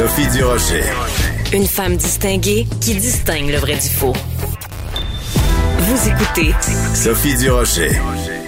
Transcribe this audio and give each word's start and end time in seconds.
Sophie 0.00 0.28
Durocher. 0.28 0.82
Une 1.52 1.66
femme 1.66 1.94
distinguée 1.94 2.66
qui 2.80 2.94
distingue 2.94 3.50
le 3.50 3.58
vrai 3.58 3.74
du 3.74 3.86
faux. 3.86 4.14
Vous 5.78 6.08
écoutez 6.08 6.54
Sophie 6.94 7.36
Durocher. 7.36 7.90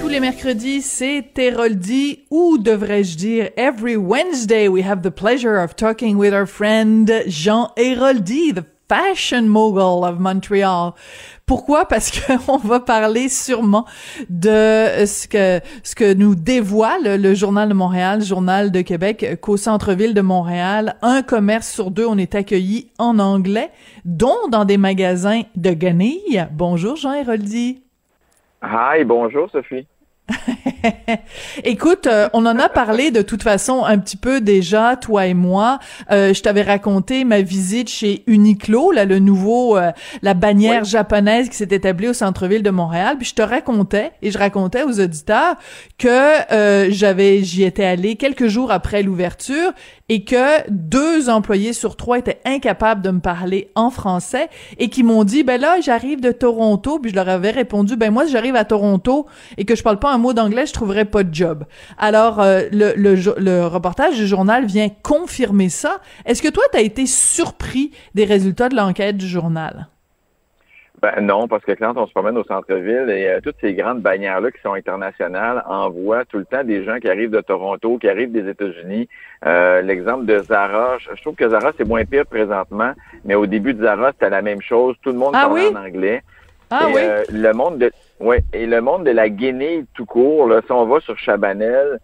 Tous 0.00 0.08
les 0.08 0.18
mercredis, 0.18 0.80
c'est 0.80 1.26
Héroldi, 1.36 2.20
ou 2.30 2.56
devrais-je 2.56 3.18
dire, 3.18 3.50
every 3.58 3.96
Wednesday, 3.96 4.66
we 4.66 4.82
have 4.82 5.02
the 5.02 5.10
pleasure 5.10 5.62
of 5.62 5.76
talking 5.76 6.16
with 6.16 6.32
our 6.32 6.46
friend 6.46 7.12
Jean 7.26 7.68
Héroldi, 7.76 8.54
the 8.54 8.64
fashion 8.92 9.48
mogul 9.48 10.04
of 10.04 10.18
Montreal. 10.18 10.92
Pourquoi? 11.46 11.86
Parce 11.86 12.10
qu'on 12.10 12.56
va 12.64 12.80
parler 12.80 13.30
sûrement 13.30 13.86
de 14.28 15.06
ce 15.06 15.26
que, 15.26 15.64
ce 15.82 15.94
que 15.94 16.12
nous 16.12 16.34
dévoile 16.34 17.20
le 17.20 17.34
Journal 17.34 17.70
de 17.70 17.74
Montréal, 17.74 18.22
Journal 18.22 18.70
de 18.70 18.82
Québec, 18.82 19.38
qu'au 19.40 19.56
centre-ville 19.56 20.12
de 20.12 20.20
Montréal, 20.20 20.96
un 21.00 21.22
commerce 21.22 21.70
sur 21.70 21.90
deux, 21.90 22.06
on 22.06 22.18
est 22.18 22.34
accueilli 22.34 22.90
en 22.98 23.18
anglais, 23.18 23.70
dont 24.04 24.48
dans 24.50 24.66
des 24.66 24.76
magasins 24.76 25.42
de 25.56 25.70
guenilles. 25.70 26.46
Bonjour, 26.52 26.96
Jean 26.96 27.14
Héroldi. 27.14 27.82
Hi, 28.62 29.04
bonjour, 29.04 29.50
Sophie. 29.50 29.86
Écoute, 31.64 32.06
euh, 32.06 32.28
on 32.32 32.46
en 32.46 32.58
a 32.58 32.68
parlé 32.68 33.10
de 33.10 33.22
toute 33.22 33.42
façon 33.42 33.84
un 33.84 33.98
petit 33.98 34.16
peu 34.16 34.40
déjà, 34.40 34.96
toi 34.96 35.26
et 35.26 35.34
moi. 35.34 35.78
Euh, 36.10 36.34
je 36.34 36.42
t'avais 36.42 36.62
raconté 36.62 37.24
ma 37.24 37.40
visite 37.40 37.88
chez 37.88 38.22
Uniqlo, 38.26 38.92
là 38.92 39.04
le 39.04 39.18
nouveau, 39.18 39.76
euh, 39.76 39.90
la 40.22 40.34
bannière 40.34 40.84
japonaise 40.84 41.48
qui 41.48 41.56
s'est 41.56 41.68
établie 41.70 42.08
au 42.08 42.12
centre-ville 42.12 42.62
de 42.62 42.70
Montréal. 42.70 43.16
Puis 43.18 43.28
je 43.28 43.34
te 43.34 43.42
racontais 43.42 44.12
et 44.22 44.30
je 44.30 44.38
racontais 44.38 44.82
aux 44.82 45.00
auditeurs 45.00 45.56
que 45.98 46.90
j'avais, 46.90 47.42
j'y 47.42 47.64
étais 47.64 47.84
allé 47.84 48.16
quelques 48.16 48.46
jours 48.46 48.70
après 48.70 49.02
l'ouverture 49.02 49.72
et 50.12 50.24
que 50.24 50.70
deux 50.70 51.30
employés 51.30 51.72
sur 51.72 51.96
trois 51.96 52.18
étaient 52.18 52.42
incapables 52.44 53.00
de 53.00 53.08
me 53.08 53.20
parler 53.20 53.70
en 53.74 53.88
français 53.88 54.50
et 54.76 54.90
qui 54.90 55.04
m'ont 55.04 55.24
dit 55.24 55.42
ben 55.42 55.58
là 55.58 55.80
j'arrive 55.80 56.20
de 56.20 56.32
Toronto 56.32 56.98
puis 56.98 57.10
je 57.10 57.16
leur 57.16 57.30
avais 57.30 57.50
répondu 57.50 57.96
ben 57.96 58.12
moi 58.12 58.26
si 58.26 58.32
j'arrive 58.32 58.54
à 58.54 58.66
Toronto 58.66 59.24
et 59.56 59.64
que 59.64 59.74
je 59.74 59.82
parle 59.82 59.98
pas 59.98 60.12
un 60.12 60.18
mot 60.18 60.34
d'anglais 60.34 60.66
je 60.66 60.74
trouverais 60.74 61.06
pas 61.06 61.24
de 61.24 61.34
job. 61.34 61.64
Alors 61.96 62.40
euh, 62.40 62.64
le, 62.70 62.92
le, 62.94 63.14
le, 63.38 63.66
reportage 63.66 64.18
du 64.18 64.26
journal 64.26 64.66
vient 64.66 64.90
confirmer 65.02 65.70
ça. 65.70 66.02
Est-ce 66.26 66.42
que 66.42 66.48
toi 66.48 66.64
tu 66.70 66.76
as 66.76 66.82
été 66.82 67.06
surpris 67.06 67.92
des 68.14 68.26
résultats 68.26 68.68
de 68.68 68.76
l'enquête 68.76 69.16
du 69.16 69.26
journal? 69.26 69.88
Ben 71.02 71.20
non, 71.20 71.48
parce 71.48 71.64
que 71.64 71.72
quand 71.72 71.96
on 71.96 72.06
se 72.06 72.12
promène 72.12 72.38
au 72.38 72.44
centre-ville, 72.44 73.10
et 73.10 73.26
euh, 73.26 73.40
toutes 73.42 73.56
ces 73.60 73.74
grandes 73.74 74.02
bannières-là 74.02 74.52
qui 74.52 74.60
sont 74.60 74.74
internationales 74.74 75.64
envoient 75.66 76.24
tout 76.24 76.38
le 76.38 76.44
temps 76.44 76.62
des 76.62 76.84
gens 76.84 77.00
qui 77.00 77.08
arrivent 77.08 77.32
de 77.32 77.40
Toronto, 77.40 77.98
qui 77.98 78.08
arrivent 78.08 78.30
des 78.30 78.48
États-Unis. 78.48 79.08
Euh, 79.44 79.82
l'exemple 79.82 80.26
de 80.26 80.38
Zara, 80.38 80.98
je, 80.98 81.20
trouve 81.20 81.34
que 81.34 81.48
Zara, 81.48 81.72
c'est 81.76 81.88
moins 81.88 82.04
pire 82.04 82.24
présentement, 82.24 82.92
mais 83.24 83.34
au 83.34 83.46
début 83.46 83.74
de 83.74 83.82
Zara, 83.82 84.12
c'était 84.12 84.30
la 84.30 84.42
même 84.42 84.62
chose. 84.62 84.94
Tout 85.02 85.10
le 85.10 85.18
monde 85.18 85.32
ah 85.34 85.46
parlait 85.48 85.70
en 85.70 85.84
anglais. 85.84 86.22
Ah 86.70 86.86
oui? 86.86 87.00
Euh, 87.02 87.24
le 87.32 87.52
monde 87.52 87.78
de 87.78 87.90
ouais, 88.20 88.44
et 88.52 88.66
le 88.66 88.80
monde 88.80 89.04
de 89.04 89.10
la 89.10 89.28
Guinée 89.28 89.84
tout 89.94 90.06
court, 90.06 90.46
là, 90.46 90.60
si 90.64 90.70
on 90.70 90.86
va 90.86 91.00
sur 91.00 91.18
Chabanel, 91.18 91.98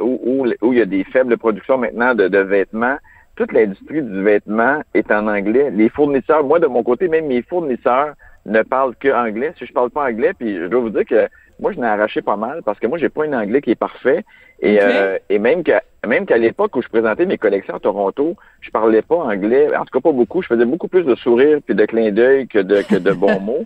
où, 0.00 0.20
où, 0.24 0.46
où, 0.62 0.72
il 0.72 0.78
y 0.80 0.82
a 0.82 0.84
des 0.84 1.04
faibles 1.04 1.38
productions 1.38 1.78
maintenant 1.78 2.14
de, 2.14 2.26
de 2.26 2.38
vêtements, 2.38 2.98
toute 3.36 3.52
l'industrie 3.52 4.02
du 4.02 4.22
vêtement 4.22 4.82
est 4.94 5.10
en 5.12 5.28
anglais. 5.28 5.70
Les 5.70 5.88
fournisseurs, 5.88 6.42
moi 6.42 6.58
de 6.58 6.66
mon 6.66 6.82
côté, 6.82 7.06
même 7.06 7.26
mes 7.26 7.42
fournisseurs 7.42 8.14
ne 8.46 8.62
parlent 8.62 8.94
que 8.96 9.08
anglais. 9.08 9.52
Si 9.58 9.66
je 9.66 9.72
parle 9.72 9.90
pas 9.90 10.04
anglais, 10.04 10.32
puis 10.38 10.56
je 10.56 10.66
dois 10.66 10.80
vous 10.80 10.90
dire 10.90 11.04
que 11.04 11.28
moi 11.58 11.72
je 11.72 11.80
n'ai 11.80 11.86
arraché 11.86 12.22
pas 12.22 12.36
mal 12.36 12.62
parce 12.64 12.78
que 12.78 12.86
moi 12.86 12.98
j'ai 12.98 13.08
pas 13.08 13.24
un 13.24 13.32
anglais 13.32 13.60
qui 13.60 13.70
est 13.70 13.76
parfait. 13.76 14.24
Et, 14.60 14.78
euh, 14.80 15.18
et 15.28 15.38
même 15.38 15.62
qu'à 15.62 15.82
même 16.06 16.24
qu'à 16.24 16.38
l'époque 16.38 16.74
où 16.76 16.82
je 16.82 16.88
présentais 16.88 17.26
mes 17.26 17.36
collections 17.36 17.74
à 17.74 17.80
Toronto, 17.80 18.36
je 18.60 18.70
parlais 18.70 19.02
pas 19.02 19.16
anglais, 19.16 19.68
en 19.76 19.84
tout 19.84 19.98
cas 19.98 20.00
pas 20.00 20.12
beaucoup. 20.12 20.40
Je 20.42 20.48
faisais 20.48 20.64
beaucoup 20.64 20.88
plus 20.88 21.04
de 21.04 21.14
sourires 21.14 21.58
puis 21.64 21.74
de 21.74 21.84
clins 21.84 22.12
d'œil 22.12 22.48
que 22.48 22.60
de 22.60 22.82
que 22.82 22.96
de 22.96 23.12
bons 23.12 23.40
mots. 23.48 23.64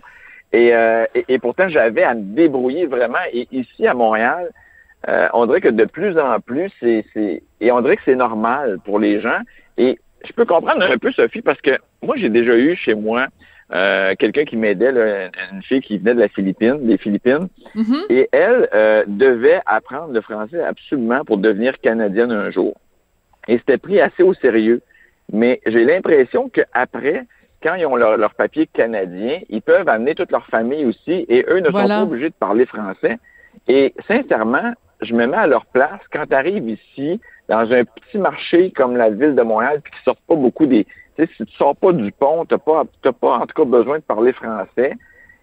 Et, 0.53 0.75
euh, 0.75 1.05
et, 1.29 1.39
pourtant 1.39 1.69
j'avais 1.69 2.03
à 2.03 2.13
me 2.13 2.23
débrouiller 2.35 2.85
vraiment. 2.85 3.23
Et 3.31 3.47
ici 3.53 3.87
à 3.87 3.93
Montréal, 3.93 4.49
euh, 5.07 5.29
on 5.33 5.45
dirait 5.45 5.61
que 5.61 5.69
de 5.69 5.85
plus 5.85 6.17
en 6.19 6.39
plus, 6.41 6.71
c'est 6.81 7.05
et 7.61 7.71
on 7.71 7.81
dirait 7.81 7.95
que 7.95 8.03
c'est 8.03 8.15
normal 8.15 8.79
pour 8.83 8.99
les 8.99 9.21
gens. 9.21 9.39
Et 9.77 9.97
je 10.25 10.33
peux 10.33 10.45
comprendre 10.45 10.83
un 10.83 10.97
peu, 10.97 11.11
Sophie, 11.11 11.41
parce 11.41 11.61
que 11.61 11.71
moi, 12.03 12.15
j'ai 12.17 12.29
déjà 12.29 12.55
eu 12.55 12.75
chez 12.75 12.93
moi 12.93 13.27
euh, 13.73 14.15
quelqu'un 14.19 14.43
qui 14.45 14.57
m'aidait, 14.57 14.91
une 15.51 15.63
fille 15.63 15.81
qui 15.81 15.97
venait 15.97 16.13
de 16.13 16.19
la 16.19 16.27
Philippine, 16.27 16.85
des 16.85 16.97
Philippines, 16.97 17.47
Mm-hmm. 17.75 18.01
et 18.09 18.27
elle 18.33 18.67
euh, 18.73 19.03
devait 19.07 19.61
apprendre 19.65 20.13
le 20.13 20.19
français 20.19 20.61
absolument 20.61 21.23
pour 21.23 21.37
devenir 21.37 21.79
canadienne 21.79 22.31
un 22.31 22.49
jour. 22.51 22.75
Et 23.47 23.57
c'était 23.59 23.77
pris 23.77 24.01
assez 24.01 24.23
au 24.23 24.33
sérieux. 24.33 24.81
Mais 25.31 25.61
j'ai 25.65 25.85
l'impression 25.85 26.49
qu'après, 26.49 27.25
quand 27.63 27.75
ils 27.75 27.85
ont 27.85 27.95
leur, 27.95 28.17
leur, 28.17 28.33
papier 28.33 28.67
canadien, 28.67 29.39
ils 29.49 29.61
peuvent 29.61 29.87
amener 29.87 30.15
toute 30.15 30.31
leur 30.31 30.45
famille 30.47 30.83
aussi, 30.85 31.25
et 31.29 31.45
eux 31.47 31.59
ne 31.59 31.69
Voilà. 31.69 31.99
sont 31.99 32.05
pas 32.05 32.11
obligés 32.11 32.29
de 32.29 32.35
parler 32.35 32.65
français. 32.65 33.17
Et 33.69 33.93
sincèrement, 34.07 34.73
je 35.01 35.13
me 35.13 35.25
mets 35.27 35.37
à 35.37 35.47
leur 35.47 35.65
place. 35.67 36.01
Quand 36.11 36.25
tu 36.27 36.35
arrives 36.35 36.67
ici, 36.67 37.21
dans 37.47 37.71
un 37.71 37.85
petit 37.85 38.17
marché 38.17 38.71
comme 38.71 38.97
la 38.97 39.09
ville 39.09 39.35
de 39.35 39.41
Montréal, 39.41 39.79
puis 39.81 39.93
qui 39.93 40.03
sortent 40.03 40.19
pas 40.27 40.35
beaucoup 40.35 40.65
des... 40.65 40.85
Tu 41.17 41.25
sais, 41.25 41.29
si 41.37 41.45
tu 41.45 41.53
sors 41.57 41.75
pas 41.75 41.91
du 41.91 42.11
pont, 42.11 42.45
t'as 42.45 42.57
pas, 42.57 42.83
t'as 43.01 43.11
pas 43.11 43.37
en 43.39 43.45
tout 43.45 43.53
cas 43.55 43.65
besoin 43.69 43.97
de 43.97 44.03
parler 44.03 44.31
français. 44.33 44.93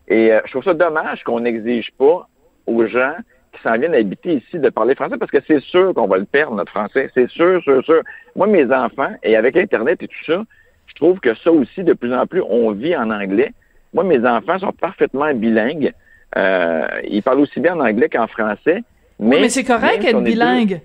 Et 0.09 0.33
euh, 0.33 0.41
je 0.47 0.51
trouve 0.53 0.65
ça 0.65 0.75
dommage 0.75 1.23
qu'on 1.25 1.41
n'exige 1.41 1.91
pas 1.99 2.27
aux 2.67 2.87
gens 2.87 3.15
qui 3.53 3.63
s'en 3.63 3.77
viennent 3.79 3.95
habiter 3.95 4.35
ici 4.37 4.59
de 4.59 4.69
parler 4.71 4.95
français 4.95 5.17
parce 5.19 5.31
que 5.31 5.39
c'est 5.47 5.61
sûr 5.61 5.93
qu'on 5.95 6.07
va 6.07 6.17
le 6.19 6.25
perdre, 6.25 6.55
notre 6.55 6.73
français. 6.73 7.11
C'est 7.15 7.29
sûr, 7.31 7.63
sûr, 7.63 7.85
sûr. 7.85 8.03
Moi, 8.37 8.47
mes 8.47 8.65
enfants, 8.73 9.11
et 9.23 9.37
avec 9.37 9.57
Internet 9.57 10.03
et 10.03 10.09
tout 10.09 10.25
ça, 10.27 10.43
je 10.87 10.95
trouve 10.95 11.21
que 11.21 11.35
ça 11.35 11.53
aussi, 11.53 11.85
de 11.85 11.93
plus 11.93 12.15
en 12.15 12.27
plus, 12.27 12.43
on 12.43 12.71
vit 12.73 12.97
en 12.97 13.11
anglais. 13.11 13.53
Moi, 13.93 14.05
mes 14.05 14.25
enfants 14.27 14.59
sont 14.59 14.73
parfaitement 14.73 15.33
bilingues. 15.35 15.93
Euh, 16.37 16.87
ils 17.09 17.23
parlent 17.23 17.41
aussi 17.41 17.61
bien 17.61 17.75
en 17.77 17.81
anglais 17.81 18.09
qu'en 18.09 18.27
français. 18.27 18.83
Mais, 19.19 19.37
Oui, 19.37 19.43
mais 19.43 19.49
c'est 19.49 19.65
correct 19.65 19.95
même 19.95 20.01
si 20.03 20.09
être 20.09 20.15
on 20.17 20.21
est 20.21 20.25
deux- 20.25 20.31
bilingue. 20.31 20.81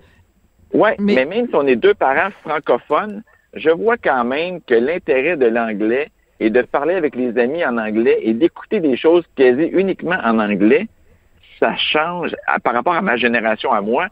Ouais, 0.73 0.95
Mais- 0.99 1.13
mais... 1.15 1.25
même 1.25 1.47
si 1.47 1.55
on 1.55 1.67
est 1.67 1.75
deux 1.75 1.93
parents 1.93 2.31
francophones, 2.43 3.23
je 3.53 3.69
vois 3.69 3.97
quand 3.97 4.23
même 4.23 4.61
que 4.61 4.73
l'intérêt 4.73 5.37
de 5.37 5.45
l'anglais 5.45 6.09
est 6.39 6.49
de 6.49 6.61
parler 6.61 6.95
avec 6.95 7.15
les 7.15 7.37
amis 7.37 7.63
en 7.63 7.77
anglais 7.77 8.19
et 8.21 8.33
d'écouter 8.33 8.79
des 8.79 8.97
choses 8.97 9.23
quasi 9.35 9.63
uniquement 9.63 10.17
en 10.23 10.39
anglais. 10.39 10.87
Ça 11.59 11.75
change 11.77 12.35
par 12.63 12.73
rapport 12.73 12.95
à 12.95 13.01
ma 13.01 13.15
génération 13.15 13.71
à 13.71 13.81
moi. 13.81 14.07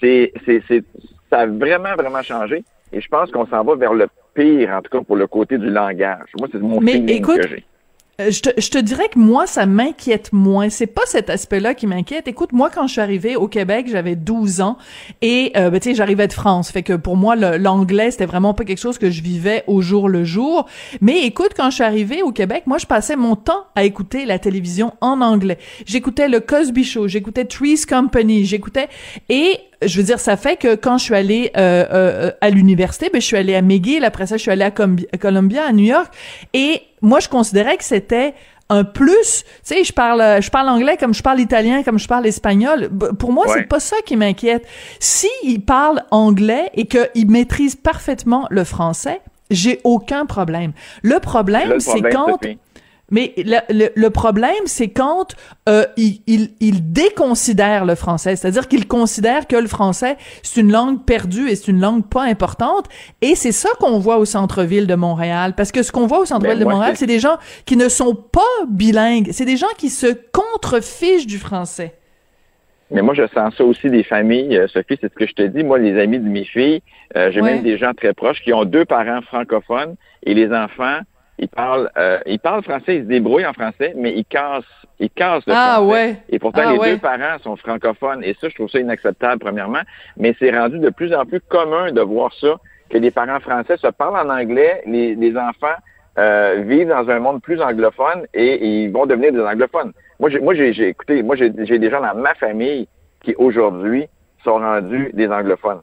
C'est, 0.00 0.32
c'est, 0.44 0.62
c'est, 0.68 0.84
ça 1.30 1.40
a 1.40 1.46
vraiment, 1.46 1.94
vraiment 1.96 2.22
changé. 2.22 2.64
Et 2.92 3.00
je 3.00 3.08
pense 3.08 3.30
qu'on 3.30 3.46
s'en 3.46 3.62
va 3.62 3.76
vers 3.76 3.94
le 3.94 4.08
pire, 4.34 4.70
en 4.70 4.82
tout 4.82 4.90
cas 4.90 5.04
pour 5.04 5.16
le 5.16 5.26
côté 5.26 5.56
du 5.56 5.70
langage. 5.70 6.28
Moi, 6.38 6.48
c'est 6.50 6.58
mon 6.58 6.80
Mais 6.80 6.96
écoute, 7.06 7.40
que 7.40 7.48
j'ai. 7.48 7.64
Euh, 8.20 8.30
Je 8.30 8.40
te, 8.42 8.60
je 8.60 8.70
te 8.70 8.78
dirais 8.78 9.08
que 9.08 9.18
moi, 9.18 9.46
ça 9.46 9.66
m'inquiète 9.66 10.32
moins. 10.32 10.68
C'est 10.68 10.86
pas 10.86 11.02
cet 11.06 11.30
aspect-là 11.30 11.74
qui 11.74 11.86
m'inquiète. 11.86 12.28
Écoute, 12.28 12.52
moi, 12.52 12.70
quand 12.72 12.86
je 12.86 12.92
suis 12.92 13.00
arrivée 13.00 13.36
au 13.36 13.48
Québec, 13.48 13.86
j'avais 13.90 14.14
12 14.16 14.60
ans 14.60 14.76
et, 15.22 15.52
euh, 15.56 15.70
ben, 15.70 15.80
tu 15.80 15.90
sais, 15.90 15.94
j'arrivais 15.94 16.28
de 16.28 16.32
France. 16.32 16.70
Fait 16.70 16.82
que 16.82 16.92
pour 16.94 17.16
moi, 17.16 17.34
l'anglais, 17.36 18.10
c'était 18.10 18.26
vraiment 18.26 18.54
pas 18.54 18.64
quelque 18.64 18.78
chose 18.78 18.98
que 18.98 19.10
je 19.10 19.22
vivais 19.22 19.64
au 19.66 19.80
jour 19.80 20.08
le 20.08 20.24
jour. 20.24 20.66
Mais 21.00 21.22
écoute, 21.22 21.50
quand 21.56 21.70
je 21.70 21.76
suis 21.76 21.84
arrivée 21.84 22.22
au 22.22 22.32
Québec, 22.32 22.64
moi, 22.66 22.78
je 22.78 22.86
passais 22.86 23.16
mon 23.16 23.36
temps 23.36 23.64
à 23.74 23.84
écouter 23.84 24.24
la 24.26 24.38
télévision 24.38 24.92
en 25.00 25.20
anglais. 25.20 25.58
J'écoutais 25.86 26.28
le 26.28 26.40
Cosby 26.40 26.84
Show, 26.84 27.08
j'écoutais 27.08 27.44
Three's 27.44 27.86
Company, 27.86 28.44
j'écoutais... 28.44 28.88
Et 29.28 29.58
je 29.82 29.96
veux 29.96 30.02
dire, 30.04 30.20
ça 30.20 30.36
fait 30.36 30.56
que 30.56 30.74
quand 30.74 30.98
je 30.98 31.04
suis 31.04 31.14
allée 31.14 31.50
euh, 31.56 31.86
euh, 31.90 32.30
à 32.42 32.50
l'université, 32.50 33.08
ben, 33.10 33.18
je 33.20 33.26
suis 33.26 33.36
allée 33.38 33.54
à 33.54 33.62
McGill, 33.62 34.04
après 34.04 34.26
ça, 34.26 34.36
je 34.36 34.42
suis 34.42 34.50
allée 34.50 34.64
à 34.64 34.70
Com- 34.70 34.98
Columbia, 35.18 35.64
à 35.66 35.72
New 35.72 35.84
York, 35.86 36.12
et 36.52 36.82
moi, 37.02 37.20
je 37.20 37.28
considérais 37.28 37.76
que 37.76 37.84
c'était 37.84 38.34
un 38.68 38.84
plus. 38.84 39.42
Tu 39.44 39.50
sais, 39.64 39.84
je 39.84 39.92
parle, 39.92 40.40
je 40.40 40.48
parle 40.50 40.68
anglais 40.68 40.96
comme 40.96 41.12
je 41.12 41.22
parle 41.22 41.40
italien, 41.40 41.82
comme 41.82 41.98
je 41.98 42.06
parle 42.06 42.26
espagnol. 42.26 42.88
Pour 43.18 43.32
moi, 43.32 43.46
Ouais. 43.48 43.54
c'est 43.58 43.68
pas 43.68 43.80
ça 43.80 43.96
qui 44.06 44.16
m'inquiète. 44.16 44.64
S'ils 45.00 45.60
parlent 45.64 46.02
anglais 46.12 46.70
et 46.74 46.86
qu'ils 46.86 47.28
maîtrisent 47.30 47.74
parfaitement 47.76 48.46
le 48.50 48.62
français, 48.64 49.20
j'ai 49.50 49.80
aucun 49.82 50.24
problème. 50.26 50.72
Le 51.02 51.18
problème, 51.18 51.80
c'est 51.80 52.00
quand. 52.02 52.38
Mais 53.10 53.34
le, 53.36 53.88
le, 53.94 54.10
problème, 54.10 54.52
c'est 54.66 54.88
quand 54.88 55.34
euh, 55.68 55.84
il, 55.96 56.20
il, 56.26 56.50
il, 56.60 56.92
déconsidère 56.92 57.84
le 57.84 57.94
français, 57.94 58.36
c'est-à-dire 58.36 58.68
qu'il 58.68 58.86
considère 58.86 59.46
que 59.46 59.56
le 59.56 59.66
français, 59.66 60.16
c'est 60.42 60.60
une 60.60 60.70
langue 60.70 61.04
perdue 61.04 61.48
et 61.48 61.56
c'est 61.56 61.70
une 61.70 61.80
langue 61.80 62.06
pas 62.08 62.22
importante. 62.22 62.86
Et 63.20 63.34
c'est 63.34 63.52
ça 63.52 63.70
qu'on 63.80 63.98
voit 63.98 64.18
au 64.18 64.24
centre-ville 64.24 64.86
de 64.86 64.94
Montréal. 64.94 65.54
Parce 65.56 65.72
que 65.72 65.82
ce 65.82 65.90
qu'on 65.92 66.06
voit 66.06 66.20
au 66.20 66.24
centre-ville 66.24 66.58
ben, 66.58 66.64
de 66.64 66.70
Montréal, 66.70 66.96
c'est 66.96 67.06
des 67.06 67.20
gens 67.20 67.36
qui 67.66 67.76
ne 67.76 67.88
sont 67.88 68.14
pas 68.14 68.40
bilingues. 68.68 69.28
C'est 69.32 69.44
des 69.44 69.56
gens 69.56 69.72
qui 69.76 69.90
se 69.90 70.06
contrefichent 70.32 71.26
du 71.26 71.38
français. 71.38 71.94
Mais 72.90 73.02
moi, 73.02 73.14
je 73.14 73.22
sens 73.28 73.54
ça 73.56 73.64
aussi 73.64 73.88
des 73.88 74.02
familles. 74.02 74.56
Euh, 74.56 74.66
Sophie, 74.66 74.98
c'est 75.00 75.12
ce 75.12 75.14
que 75.16 75.26
je 75.26 75.32
te 75.32 75.42
dis. 75.42 75.62
Moi, 75.62 75.78
les 75.78 75.98
amis 76.00 76.18
de 76.18 76.28
mes 76.28 76.44
filles, 76.44 76.82
euh, 77.16 77.30
j'ai 77.30 77.40
même 77.40 77.62
des 77.62 77.78
gens 77.78 77.92
très 77.94 78.12
proches 78.14 78.40
qui 78.42 78.52
ont 78.52 78.64
deux 78.64 78.84
parents 78.84 79.22
francophones 79.22 79.94
et 80.24 80.34
les 80.34 80.52
enfants, 80.52 80.98
ils 81.40 81.48
parlent, 81.48 81.90
euh, 81.96 82.20
ils 82.26 82.38
parlent 82.38 82.62
français, 82.62 82.96
ils 82.96 83.02
se 83.02 83.08
débrouillent 83.08 83.46
en 83.46 83.54
français, 83.54 83.94
mais 83.96 84.12
ils 84.14 84.26
cassent, 84.26 84.64
ils 84.98 85.10
cassent 85.10 85.46
le 85.46 85.54
ah, 85.56 85.76
français. 85.76 85.92
Ouais. 85.92 86.16
Et 86.28 86.38
pourtant, 86.38 86.62
ah, 86.66 86.72
les 86.72 86.92
deux 86.92 86.98
parents 86.98 87.38
sont 87.42 87.56
francophones. 87.56 88.22
Et 88.22 88.36
ça, 88.40 88.50
je 88.50 88.54
trouve 88.54 88.68
ça 88.68 88.78
inacceptable, 88.78 89.40
premièrement. 89.40 89.80
Mais 90.18 90.36
c'est 90.38 90.56
rendu 90.56 90.78
de 90.78 90.90
plus 90.90 91.14
en 91.14 91.24
plus 91.24 91.40
commun 91.40 91.92
de 91.92 92.00
voir 92.02 92.30
ça, 92.34 92.56
que 92.90 92.98
les 92.98 93.10
parents 93.10 93.40
français 93.40 93.78
se 93.78 93.86
parlent 93.86 94.28
en 94.28 94.30
anglais, 94.30 94.82
les, 94.84 95.14
les 95.14 95.36
enfants 95.36 95.76
euh, 96.18 96.62
vivent 96.66 96.88
dans 96.88 97.08
un 97.08 97.20
monde 97.20 97.40
plus 97.40 97.62
anglophone 97.62 98.26
et, 98.34 98.82
ils 98.82 98.90
vont 98.90 99.06
devenir 99.06 99.32
des 99.32 99.40
anglophones. 99.40 99.92
Moi, 100.18 100.28
j'ai, 100.28 100.40
moi, 100.40 100.54
j'ai, 100.54 100.88
écouté, 100.88 101.22
moi, 101.22 101.36
j'ai, 101.36 101.50
des 101.50 101.90
gens 101.90 102.02
dans 102.02 102.14
ma 102.14 102.34
famille 102.34 102.86
qui 103.22 103.34
aujourd'hui 103.36 104.06
sont 104.44 104.54
rendus 104.56 105.10
des 105.14 105.28
anglophones. 105.28 105.80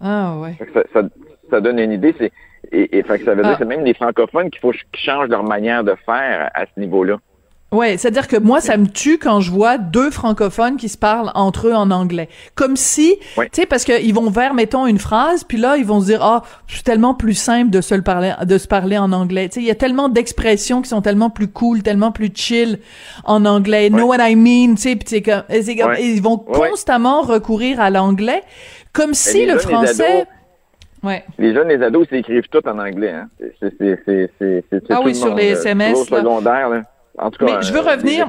Ah 0.00 0.36
ouais. 0.38 0.56
Ça, 0.72 1.02
ça, 1.50 1.60
donne 1.60 1.78
une 1.78 1.92
idée. 1.92 2.14
C'est, 2.18 2.32
et, 2.72 2.98
et 2.98 3.02
fait 3.02 3.18
que 3.18 3.24
ça 3.24 3.34
veut 3.34 3.42
dire 3.42 3.52
ah. 3.52 3.54
que 3.54 3.58
c'est 3.58 3.68
même 3.68 3.84
les 3.84 3.94
francophones 3.94 4.50
qu'il 4.50 4.60
faut 4.60 4.72
qu'ils 4.72 5.00
changent 5.00 5.28
leur 5.28 5.44
manière 5.44 5.84
de 5.84 5.94
faire 6.04 6.50
à 6.54 6.64
ce 6.66 6.80
niveau-là. 6.80 7.18
Ouais, 7.72 7.96
c'est-à-dire 7.96 8.28
que 8.28 8.36
moi, 8.36 8.60
ça 8.60 8.76
me 8.76 8.86
tue 8.86 9.18
quand 9.18 9.40
je 9.40 9.50
vois 9.50 9.76
deux 9.76 10.12
francophones 10.12 10.76
qui 10.76 10.88
se 10.88 10.96
parlent 10.96 11.32
entre 11.34 11.66
eux 11.66 11.74
en 11.74 11.90
anglais. 11.90 12.28
Comme 12.54 12.76
si, 12.76 13.16
tu 13.34 13.42
sais, 13.52 13.66
parce 13.66 13.84
qu'ils 13.84 14.14
vont 14.14 14.30
vers, 14.30 14.54
mettons, 14.54 14.86
une 14.86 15.00
phrase, 15.00 15.42
puis 15.42 15.58
là, 15.58 15.76
ils 15.76 15.84
vont 15.84 16.00
se 16.00 16.06
dire, 16.06 16.22
ah, 16.22 16.42
c'est 16.68 16.84
tellement 16.84 17.14
plus 17.14 17.34
simple 17.34 17.70
de 17.70 17.80
se 17.80 17.94
le 17.96 18.02
parler, 18.02 18.34
de 18.44 18.56
se 18.56 18.68
parler 18.68 18.96
en 18.96 19.10
anglais. 19.10 19.48
Tu 19.48 19.54
sais, 19.54 19.60
il 19.60 19.66
y 19.66 19.72
a 19.72 19.74
tellement 19.74 20.08
d'expressions 20.08 20.80
qui 20.80 20.88
sont 20.88 21.02
tellement 21.02 21.28
plus 21.28 21.48
cool, 21.48 21.82
tellement 21.82 22.12
plus 22.12 22.30
chill 22.32 22.78
en 23.24 23.44
anglais. 23.44 23.90
Know 23.90 24.06
what 24.06 24.26
I 24.26 24.36
mean, 24.36 24.76
tu 24.76 24.82
sais, 24.82 24.96
puis 24.96 25.22
comme, 25.22 25.42
ils 25.98 26.22
vont 26.22 26.38
constamment 26.38 27.22
recourir 27.22 27.80
à 27.80 27.90
l'anglais, 27.90 28.42
comme 28.92 29.12
si 29.12 29.44
le 29.44 29.58
français. 29.58 30.26
Ouais. 31.06 31.24
Les 31.38 31.54
jeunes, 31.54 31.68
les 31.68 31.80
ados, 31.82 32.08
ils 32.10 32.18
écrivent 32.18 32.48
tout 32.50 32.66
en 32.66 32.78
anglais. 32.78 33.12
Hein. 33.12 33.28
C'est, 33.60 34.82
ah 34.90 35.00
oui, 35.04 35.14
sur 35.14 35.34
les 35.34 35.50
SMS. 35.50 36.04
secondaire, 36.04 36.68
là. 36.68 36.82
En 37.18 37.30
tout 37.30 37.46
cas, 37.46 37.60
je 37.60 37.72
veux 37.72 37.78
euh, 37.78 37.92
revenir. 37.92 38.28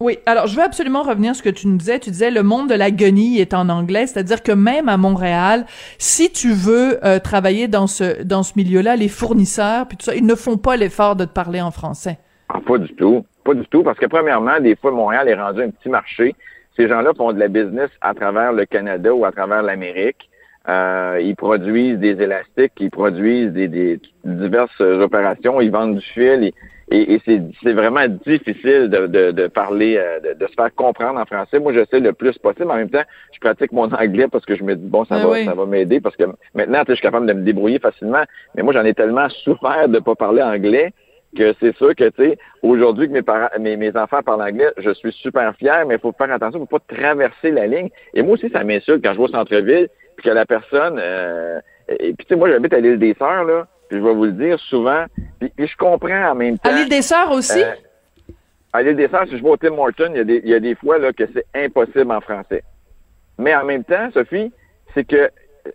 Oui, 0.00 0.18
alors 0.26 0.48
je 0.48 0.56
veux 0.56 0.62
absolument 0.62 1.02
revenir 1.02 1.30
à 1.30 1.34
ce 1.34 1.44
que 1.44 1.50
tu 1.50 1.68
nous 1.68 1.76
disais. 1.76 2.00
Tu 2.00 2.10
disais 2.10 2.32
le 2.32 2.42
monde 2.42 2.68
de 2.68 2.74
la 2.74 2.90
guenille 2.90 3.38
est 3.38 3.54
en 3.54 3.68
anglais, 3.68 4.08
c'est-à-dire 4.08 4.42
que 4.42 4.50
même 4.50 4.88
à 4.88 4.96
Montréal, 4.96 5.64
si 5.98 6.32
tu 6.32 6.52
veux 6.52 6.98
euh, 7.04 7.20
travailler 7.20 7.68
dans 7.68 7.86
ce 7.86 8.24
dans 8.24 8.42
ce 8.42 8.54
milieu-là, 8.56 8.96
les 8.96 9.06
fournisseurs 9.06 9.86
puis 9.86 9.96
tout 9.96 10.06
ça, 10.06 10.16
ils 10.16 10.26
ne 10.26 10.34
font 10.34 10.56
pas 10.56 10.76
l'effort 10.76 11.14
de 11.14 11.24
te 11.24 11.32
parler 11.32 11.60
en 11.60 11.70
français. 11.70 12.18
Ah, 12.48 12.58
pas 12.66 12.78
du 12.78 12.92
tout, 12.96 13.24
pas 13.44 13.54
du 13.54 13.64
tout, 13.66 13.84
parce 13.84 13.98
que 13.98 14.06
premièrement, 14.06 14.58
des 14.58 14.74
fois 14.74 14.90
Montréal 14.90 15.28
est 15.28 15.40
rendu 15.40 15.62
un 15.62 15.70
petit 15.70 15.88
marché. 15.88 16.34
Ces 16.76 16.88
gens-là 16.88 17.12
font 17.16 17.32
de 17.32 17.38
la 17.38 17.48
business 17.48 17.90
à 18.00 18.12
travers 18.14 18.52
le 18.52 18.64
Canada 18.64 19.14
ou 19.14 19.24
à 19.24 19.30
travers 19.30 19.62
l'Amérique. 19.62 20.28
Euh, 20.68 21.18
ils 21.20 21.34
produisent 21.34 21.98
des 21.98 22.22
élastiques, 22.22 22.72
ils 22.78 22.90
produisent 22.90 23.52
des, 23.52 23.68
des 23.68 24.00
diverses 24.24 24.80
opérations, 24.80 25.60
ils 25.60 25.72
vendent 25.72 25.96
du 25.96 26.06
fil, 26.06 26.52
et, 26.94 27.20
c'est 27.62 27.72
vraiment 27.72 28.06
difficile 28.26 28.88
de, 28.90 29.46
parler, 29.48 29.96
euh, 29.96 30.34
de, 30.34 30.46
se 30.46 30.52
faire 30.52 30.74
comprendre 30.74 31.18
en 31.18 31.24
français. 31.24 31.58
Moi, 31.58 31.72
j'essaie 31.72 32.00
le 32.00 32.12
plus 32.12 32.36
possible. 32.38 32.70
En 32.70 32.76
même 32.76 32.90
temps, 32.90 33.02
je 33.32 33.40
pratique 33.40 33.72
mon 33.72 33.84
anglais 33.92 34.28
parce 34.30 34.44
que 34.44 34.56
je 34.56 34.62
me 34.62 34.74
dis, 34.76 34.86
bon, 34.86 35.04
ça 35.04 35.16
ah 35.22 35.26
va, 35.26 35.44
ça 35.44 35.54
va 35.54 35.66
m'aider 35.66 36.00
parce 36.00 36.16
que 36.16 36.24
maintenant, 36.54 36.82
je 36.86 36.94
suis 36.94 37.02
capable 37.02 37.26
de 37.26 37.32
me 37.32 37.42
débrouiller 37.42 37.78
facilement. 37.78 38.22
Mais 38.54 38.62
moi, 38.62 38.72
j'en 38.72 38.84
ai 38.84 38.94
tellement 38.94 39.28
souffert 39.44 39.88
de 39.88 39.98
pas 40.00 40.14
parler 40.14 40.42
anglais 40.42 40.92
que 41.34 41.54
c'est 41.60 41.74
sûr 41.76 41.94
que, 41.94 42.10
tu 42.10 42.22
sais, 42.22 42.38
aujourd'hui 42.62 43.08
que 43.08 43.12
mes 43.14 43.22
parents, 43.22 43.48
mes, 43.58 43.78
mes 43.78 43.96
enfants 43.96 44.22
parlent 44.22 44.42
anglais, 44.42 44.70
je 44.76 44.90
suis 44.90 45.12
super 45.12 45.54
fier, 45.56 45.86
mais 45.86 45.94
il 45.94 46.00
faut 46.00 46.12
faire 46.12 46.30
attention, 46.30 46.58
il 46.58 46.68
faut 46.68 46.78
pas 46.78 46.94
traverser 46.94 47.52
la 47.52 47.66
ligne. 47.66 47.88
Et 48.12 48.22
moi 48.22 48.34
aussi, 48.34 48.50
ça 48.50 48.64
m'insulte 48.64 49.02
quand 49.02 49.14
je 49.14 49.18
vais 49.18 49.24
au 49.24 49.28
centre-ville, 49.28 49.88
puis 50.16 50.24
que 50.24 50.30
la 50.30 50.46
personne, 50.46 50.98
euh, 50.98 51.60
et 51.88 52.12
puis 52.14 52.26
tu 52.26 52.28
sais, 52.28 52.36
moi, 52.36 52.48
j'habite 52.48 52.72
à 52.72 52.80
l'île 52.80 52.98
des 52.98 53.14
Sœurs, 53.14 53.44
là, 53.44 53.66
je 53.90 53.98
vais 53.98 54.14
vous 54.14 54.24
le 54.24 54.32
dire 54.32 54.58
souvent. 54.58 55.04
Puis, 55.38 55.52
je 55.58 55.76
comprends 55.76 56.30
en 56.30 56.34
même 56.34 56.58
temps. 56.58 56.70
À 56.70 56.72
l'île 56.72 56.88
des 56.88 57.02
Sœurs 57.02 57.30
aussi? 57.30 57.62
Euh, 57.62 57.74
à 58.72 58.82
l'île 58.82 58.96
des 58.96 59.08
Sœurs, 59.08 59.26
si 59.28 59.36
je 59.36 59.42
vais 59.42 59.50
au 59.50 59.56
Tim 59.56 59.76
Horton, 59.76 60.10
il 60.10 60.16
y 60.16 60.20
a 60.20 60.24
des, 60.24 60.40
il 60.44 60.50
y 60.50 60.54
a 60.54 60.60
des 60.60 60.74
fois 60.74 60.98
là, 60.98 61.12
que 61.12 61.24
c'est 61.34 61.46
impossible 61.54 62.10
en 62.10 62.20
français. 62.20 62.62
Mais 63.38 63.54
en 63.54 63.64
même 63.64 63.84
temps, 63.84 64.10
Sophie, 64.12 64.52
c'est 64.94 65.04
que 65.04 65.30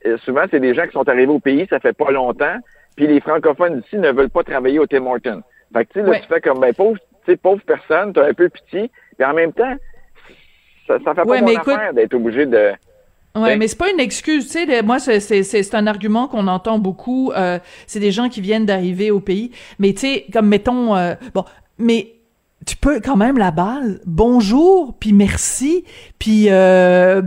euh, 0.06 0.18
souvent, 0.26 0.46
c'est 0.50 0.60
des 0.60 0.74
gens 0.74 0.86
qui 0.86 0.94
sont 0.94 1.08
arrivés 1.08 1.32
au 1.32 1.40
pays, 1.40 1.68
ça 1.70 1.80
fait 1.80 1.96
pas 1.96 2.12
longtemps, 2.12 2.58
puis 2.96 3.08
les 3.08 3.22
francophones 3.22 3.84
ici 3.86 3.98
ne 3.98 4.12
veulent 4.12 4.30
pas 4.30 4.44
travailler 4.44 4.80
au 4.80 4.88
Tim 4.88 5.06
Horton. 5.06 5.44
Fait 5.74 5.86
que, 5.86 5.94
tu 5.94 6.00
sais, 6.00 6.06
là, 6.06 6.20
tu 6.20 6.28
fais 6.28 6.42
comme, 6.42 6.60
ben, 6.60 6.74
pauvre, 6.74 6.98
tu 7.26 7.32
sais, 7.32 7.38
pauvre 7.38 7.62
personne, 7.66 8.14
t'as 8.14 8.28
un 8.28 8.34
peu 8.34 8.50
pitié, 8.50 8.90
puis 9.18 9.26
en 9.26 9.34
même 9.34 9.54
temps, 9.54 9.76
ça, 10.88 10.98
ça 11.04 11.14
fait 11.14 11.26
pas 11.26 11.42
mon 11.42 11.56
affaire 11.56 11.94
d'être 11.94 12.14
obligé 12.14 12.46
de, 12.46 12.72
Ouais, 13.38 13.50
ben 13.52 13.60
mais 13.60 13.68
c'est 13.68 13.78
pas 13.78 13.92
une 13.92 14.00
excuse, 14.00 14.46
tu 14.48 14.66
sais. 14.66 14.82
Moi, 14.82 15.00
c'est 15.00 15.20
c'est 15.20 15.76
un 15.76 15.88
argument 15.88 16.28
qu'on 16.28 16.48
entend 16.48 16.80
beaucoup. 16.80 17.32
Euh, 17.32 17.60
c'est 17.86 18.00
des 18.00 18.12
gens 18.12 18.30
qui 18.30 18.42
viennent 18.42 18.66
d'arriver 18.66 19.12
au 19.12 19.20
pays, 19.20 19.52
mais 19.80 19.94
tu 19.94 20.02
sais, 20.02 20.26
comme 20.32 20.48
mettons, 20.48 20.96
euh, 20.96 21.16
bon, 21.34 21.46
mais 21.78 22.17
tu 22.68 22.76
peux 22.76 23.00
quand 23.00 23.16
même 23.16 23.38
la 23.38 23.52
base. 23.52 24.02
Bonjour, 24.06 24.94
puis 25.00 25.14
merci, 25.14 25.86
puis 26.20 26.48
euh, 26.50 27.22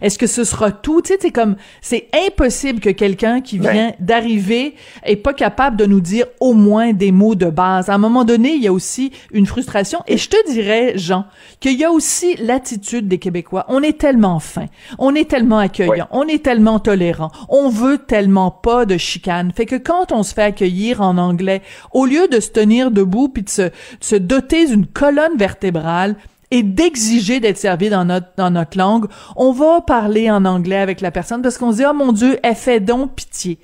est-ce 0.00 0.18
que 0.18 0.26
ce 0.26 0.42
sera 0.42 0.72
tout? 0.72 1.02
Tu 1.02 1.12
sais, 1.12 1.18
c'est 1.20 1.30
comme 1.30 1.56
c'est 1.82 2.08
impossible 2.26 2.80
que 2.80 2.88
quelqu'un 2.88 3.42
qui 3.42 3.58
vient 3.58 3.92
d'arriver 4.00 4.74
est 5.04 5.16
pas 5.16 5.34
capable 5.34 5.76
de 5.76 5.84
nous 5.84 6.00
dire 6.00 6.24
au 6.40 6.54
moins 6.54 6.94
des 6.94 7.12
mots 7.12 7.34
de 7.34 7.46
base. 7.46 7.90
À 7.90 7.94
un 7.94 7.98
moment 7.98 8.24
donné, 8.24 8.54
il 8.54 8.62
y 8.62 8.68
a 8.68 8.72
aussi 8.72 9.12
une 9.32 9.44
frustration. 9.44 10.00
Et 10.06 10.16
je 10.16 10.30
te 10.30 10.50
dirais, 10.50 10.94
Jean, 10.96 11.26
qu'il 11.60 11.78
y 11.78 11.84
a 11.84 11.92
aussi 11.92 12.34
l'attitude 12.36 13.06
des 13.06 13.18
Québécois. 13.18 13.66
On 13.68 13.82
est 13.82 13.98
tellement 13.98 14.40
fin, 14.40 14.66
on 14.98 15.14
est 15.14 15.28
tellement 15.28 15.58
accueillant, 15.58 16.08
on 16.10 16.26
est 16.26 16.42
tellement 16.42 16.78
tolérant, 16.78 17.30
on 17.50 17.68
veut 17.68 17.98
tellement 17.98 18.50
pas 18.50 18.86
de 18.86 18.96
chicane. 18.96 19.52
Fait 19.54 19.66
que 19.66 19.76
quand 19.76 20.10
on 20.10 20.22
se 20.22 20.32
fait 20.32 20.42
accueillir 20.42 21.02
en 21.02 21.18
anglais, 21.18 21.60
au 21.92 22.06
lieu 22.06 22.28
de 22.28 22.40
se 22.40 22.48
tenir 22.48 22.90
debout 22.90 23.28
puis 23.28 23.42
de 23.42 23.50
se, 23.50 23.62
de 23.62 23.72
se 24.00 24.16
doter 24.16 24.66
d'une 24.66 24.85
colonne 24.92 25.36
vertébrale 25.36 26.16
et 26.50 26.62
d'exiger 26.62 27.40
d'être 27.40 27.56
servi 27.56 27.90
dans 27.90 28.04
notre 28.04 28.28
dans 28.36 28.50
notre 28.50 28.78
langue, 28.78 29.06
on 29.36 29.52
va 29.52 29.80
parler 29.80 30.30
en 30.30 30.44
anglais 30.44 30.76
avec 30.76 31.00
la 31.00 31.10
personne 31.10 31.42
parce 31.42 31.58
qu'on 31.58 31.72
se 31.72 31.78
dit 31.78 31.84
oh 31.88 31.94
mon 31.94 32.12
dieu, 32.12 32.38
elle 32.42 32.54
fait 32.54 32.80
donc 32.80 33.14
pitié. 33.14 33.58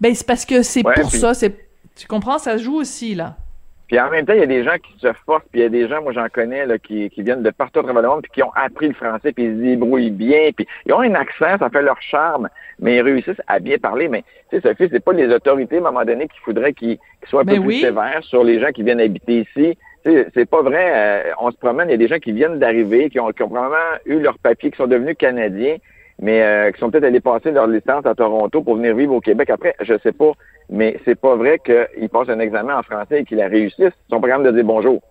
Ben 0.00 0.14
c'est 0.14 0.26
parce 0.26 0.44
que 0.44 0.62
c'est 0.62 0.82
pour 0.82 1.10
ça, 1.10 1.34
c'est 1.34 1.54
tu 1.96 2.06
comprends, 2.06 2.38
ça 2.38 2.58
joue 2.58 2.76
aussi 2.76 3.14
là. 3.14 3.36
Puis 3.86 4.00
en 4.00 4.10
même 4.10 4.26
temps, 4.26 4.32
il 4.32 4.40
y 4.40 4.42
a 4.42 4.46
des 4.46 4.64
gens 4.64 4.76
qui 4.82 4.98
se 4.98 5.12
forcent, 5.24 5.44
puis 5.52 5.60
il 5.60 5.62
y 5.62 5.66
a 5.66 5.68
des 5.68 5.88
gens, 5.88 6.02
moi 6.02 6.12
j'en 6.12 6.28
connais, 6.28 6.66
là, 6.66 6.76
qui, 6.76 7.08
qui 7.08 7.22
viennent 7.22 7.44
de 7.44 7.50
partout 7.50 7.78
à 7.78 7.82
travers 7.84 8.02
le 8.02 8.08
monde, 8.08 8.22
puis 8.22 8.32
qui 8.32 8.42
ont 8.42 8.50
appris 8.56 8.88
le 8.88 8.94
français, 8.94 9.32
puis 9.32 9.44
ils 9.44 9.56
se 9.56 9.62
débrouillent 9.62 10.10
bien, 10.10 10.50
puis 10.56 10.66
ils 10.86 10.92
ont 10.92 11.00
un 11.00 11.14
accent, 11.14 11.56
ça 11.58 11.70
fait 11.70 11.82
leur 11.82 12.00
charme, 12.02 12.48
mais 12.80 12.96
ils 12.96 13.02
réussissent 13.02 13.40
à 13.46 13.60
bien 13.60 13.78
parler. 13.78 14.08
Mais 14.08 14.24
tu 14.50 14.56
sais, 14.56 14.68
Sophie, 14.68 14.88
c'est 14.90 15.04
pas 15.04 15.12
les 15.12 15.32
autorités 15.32 15.76
à 15.76 15.78
un 15.78 15.82
moment 15.82 16.04
donné 16.04 16.26
qu'il 16.26 16.40
faudrait 16.40 16.72
qu'ils 16.72 16.98
soient 17.28 17.42
un 17.42 17.44
ben 17.44 17.56
peu 17.58 17.62
plus 17.62 17.80
sévères 17.80 18.24
sur 18.24 18.42
les 18.42 18.60
gens 18.60 18.72
qui 18.72 18.82
viennent 18.82 19.00
habiter 19.00 19.46
ici 19.48 19.78
c'est 20.34 20.48
pas 20.48 20.62
vrai. 20.62 20.92
Euh, 20.94 21.32
on 21.40 21.50
se 21.50 21.56
promène, 21.56 21.88
il 21.88 21.92
y 21.92 21.94
a 21.94 21.98
des 21.98 22.08
gens 22.08 22.18
qui 22.18 22.32
viennent 22.32 22.58
d'arriver, 22.58 23.10
qui 23.10 23.18
ont, 23.18 23.30
qui 23.30 23.42
eu 24.06 24.20
leur 24.20 24.38
papier, 24.38 24.70
qui 24.70 24.76
sont 24.76 24.86
devenus 24.86 25.16
canadiens, 25.18 25.76
mais 26.20 26.42
euh, 26.42 26.70
qui 26.70 26.78
sont 26.78 26.90
peut-être 26.90 27.04
allés 27.04 27.20
passer 27.20 27.50
leur 27.50 27.66
licence 27.66 28.06
à 28.06 28.14
Toronto 28.14 28.62
pour 28.62 28.76
venir 28.76 28.94
vivre 28.94 29.14
au 29.14 29.20
Québec. 29.20 29.50
Après, 29.50 29.74
je 29.80 29.94
sais 30.02 30.12
pas, 30.12 30.32
mais 30.70 30.98
c'est 31.04 31.18
pas 31.18 31.34
vrai 31.34 31.58
qu'ils 31.58 32.08
passent 32.08 32.28
un 32.28 32.40
examen 32.40 32.78
en 32.78 32.82
français 32.82 33.20
et 33.20 33.24
qu'ils 33.24 33.38
la 33.38 33.48
réussissent. 33.48 33.94
Ils 34.08 34.14
sont 34.14 34.20
pas 34.20 34.28
capables 34.28 34.46
de 34.46 34.52
dire 34.52 34.64
bonjour. 34.64 35.02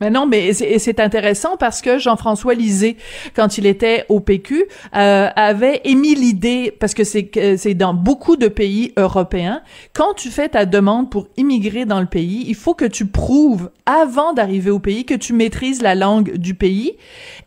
Mais 0.00 0.10
non, 0.10 0.26
mais 0.26 0.52
c'est 0.52 1.00
intéressant 1.00 1.56
parce 1.56 1.82
que 1.82 1.98
Jean-François 1.98 2.54
Lisée, 2.54 2.96
quand 3.34 3.58
il 3.58 3.66
était 3.66 4.04
au 4.08 4.20
PQ, 4.20 4.66
euh, 4.94 5.28
avait 5.34 5.80
émis 5.84 6.14
l'idée, 6.14 6.72
parce 6.78 6.94
que 6.94 7.02
c'est 7.02 7.74
dans 7.74 7.94
beaucoup 7.94 8.36
de 8.36 8.48
pays 8.48 8.92
européens, 8.96 9.62
quand 9.94 10.14
tu 10.14 10.30
fais 10.30 10.50
ta 10.50 10.66
demande 10.66 11.10
pour 11.10 11.26
immigrer 11.36 11.84
dans 11.84 12.00
le 12.00 12.06
pays, 12.06 12.44
il 12.46 12.54
faut 12.54 12.74
que 12.74 12.84
tu 12.84 13.06
prouves 13.06 13.70
avant 13.86 14.32
d'arriver 14.34 14.70
au 14.70 14.78
pays 14.78 15.04
que 15.04 15.14
tu 15.14 15.32
maîtrises 15.32 15.82
la 15.82 15.94
langue 15.96 16.36
du 16.36 16.54
pays, 16.54 16.92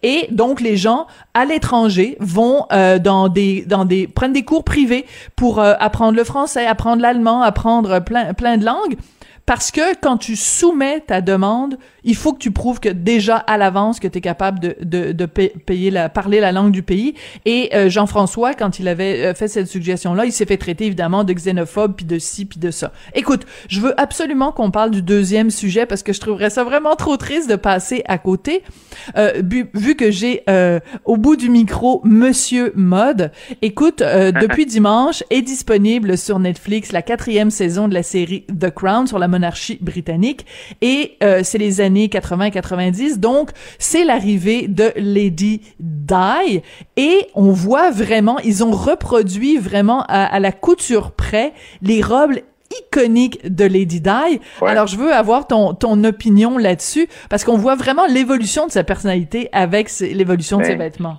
et 0.03 0.27
donc 0.31 0.59
les 0.59 0.75
gens 0.75 1.07
à 1.33 1.45
l'étranger 1.45 2.17
vont 2.19 2.65
euh, 2.73 2.99
dans 2.99 3.29
des 3.29 3.63
dans 3.65 3.85
des 3.85 4.07
prennent 4.07 4.33
des 4.33 4.43
cours 4.43 4.63
privés 4.63 5.05
pour 5.35 5.59
euh, 5.59 5.73
apprendre 5.79 6.17
le 6.17 6.23
français, 6.23 6.65
apprendre 6.65 7.01
l'allemand, 7.01 7.41
apprendre 7.41 8.03
plein 8.03 8.33
plein 8.33 8.57
de 8.57 8.65
langues 8.65 8.97
parce 9.45 9.71
que 9.71 9.95
quand 9.99 10.17
tu 10.17 10.35
soumets 10.35 10.99
ta 11.01 11.21
demande, 11.21 11.77
il 12.03 12.15
faut 12.15 12.33
que 12.33 12.39
tu 12.39 12.51
prouves 12.51 12.79
que 12.79 12.89
déjà 12.89 13.37
à 13.37 13.57
l'avance 13.57 13.99
que 13.99 14.07
tu 14.07 14.19
es 14.19 14.21
capable 14.21 14.59
de, 14.59 14.75
de, 14.81 15.11
de 15.11 15.25
payer 15.25 15.91
la, 15.91 16.09
parler 16.09 16.39
la 16.39 16.51
langue 16.51 16.71
du 16.71 16.83
pays. 16.83 17.15
Et 17.45 17.69
euh, 17.73 17.89
Jean-François, 17.89 18.53
quand 18.53 18.79
il 18.79 18.87
avait 18.87 19.25
euh, 19.25 19.33
fait 19.33 19.47
cette 19.47 19.67
suggestion-là, 19.67 20.25
il 20.25 20.31
s'est 20.31 20.45
fait 20.45 20.57
traiter 20.57 20.85
évidemment 20.85 21.23
de 21.23 21.33
xénophobe, 21.33 21.95
puis 21.95 22.05
de 22.05 22.19
ci, 22.19 22.45
puis 22.45 22.59
de 22.59 22.71
ça. 22.71 22.91
Écoute, 23.13 23.45
je 23.67 23.81
veux 23.81 23.99
absolument 23.99 24.51
qu'on 24.51 24.71
parle 24.71 24.91
du 24.91 25.01
deuxième 25.01 25.49
sujet 25.49 25.85
parce 25.85 26.03
que 26.03 26.13
je 26.13 26.19
trouverais 26.19 26.49
ça 26.49 26.63
vraiment 26.63 26.95
trop 26.95 27.17
triste 27.17 27.49
de 27.49 27.55
passer 27.55 28.03
à 28.07 28.17
côté. 28.17 28.63
Euh, 29.17 29.41
vu, 29.43 29.95
que 29.95 30.11
j'ai 30.11 30.43
euh, 30.49 30.79
au 31.05 31.17
bout 31.17 31.35
du 31.35 31.49
micro 31.49 32.01
Monsieur 32.03 32.71
Mode. 32.75 33.31
Écoute, 33.61 33.99
depuis 34.41 34.65
dimanche 34.65 35.23
est 35.29 35.41
disponible 35.41 36.17
sur 36.17 36.39
Netflix 36.39 36.91
la 36.91 37.01
quatrième 37.01 37.51
saison 37.51 37.87
de 37.87 37.93
la 37.93 38.03
série 38.03 38.45
The 38.47 38.69
Crown 38.69 39.07
sur 39.07 39.19
la 39.19 39.27
monarchie 39.31 39.77
britannique 39.81 40.45
et 40.81 41.17
c'est 41.43 41.57
les 41.57 41.81
années 41.81 42.07
80-90. 42.07 43.19
Donc, 43.19 43.51
c'est 43.79 44.05
l'arrivée 44.05 44.67
de 44.67 44.91
Lady 44.95 45.61
Di 45.79 46.61
et 46.97 47.27
on 47.35 47.51
voit 47.51 47.91
vraiment, 47.91 48.37
ils 48.39 48.63
ont 48.63 48.71
reproduit 48.71 49.57
vraiment 49.57 50.03
à, 50.07 50.39
la 50.39 50.51
couture 50.51 51.11
près 51.11 51.53
les 51.81 52.01
robes 52.01 52.35
iconiques 52.79 53.39
de 53.43 53.65
Lady 53.65 54.01
Di. 54.01 54.39
Alors, 54.61 54.87
je 54.87 54.97
veux 54.97 55.11
avoir 55.11 55.47
ton, 55.47 55.73
ton 55.73 56.03
opinion 56.03 56.57
là-dessus, 56.57 57.07
parce 57.29 57.43
qu'on 57.43 57.57
voit 57.57 57.75
vraiment 57.75 58.05
l'évolution 58.05 58.67
de 58.67 58.71
sa 58.71 58.83
personnalité 58.83 59.49
avec 59.51 59.89
l'évolution 59.99 60.59
de 60.59 60.63
ses 60.63 60.75
ben, 60.75 60.89
vêtements. 60.89 61.17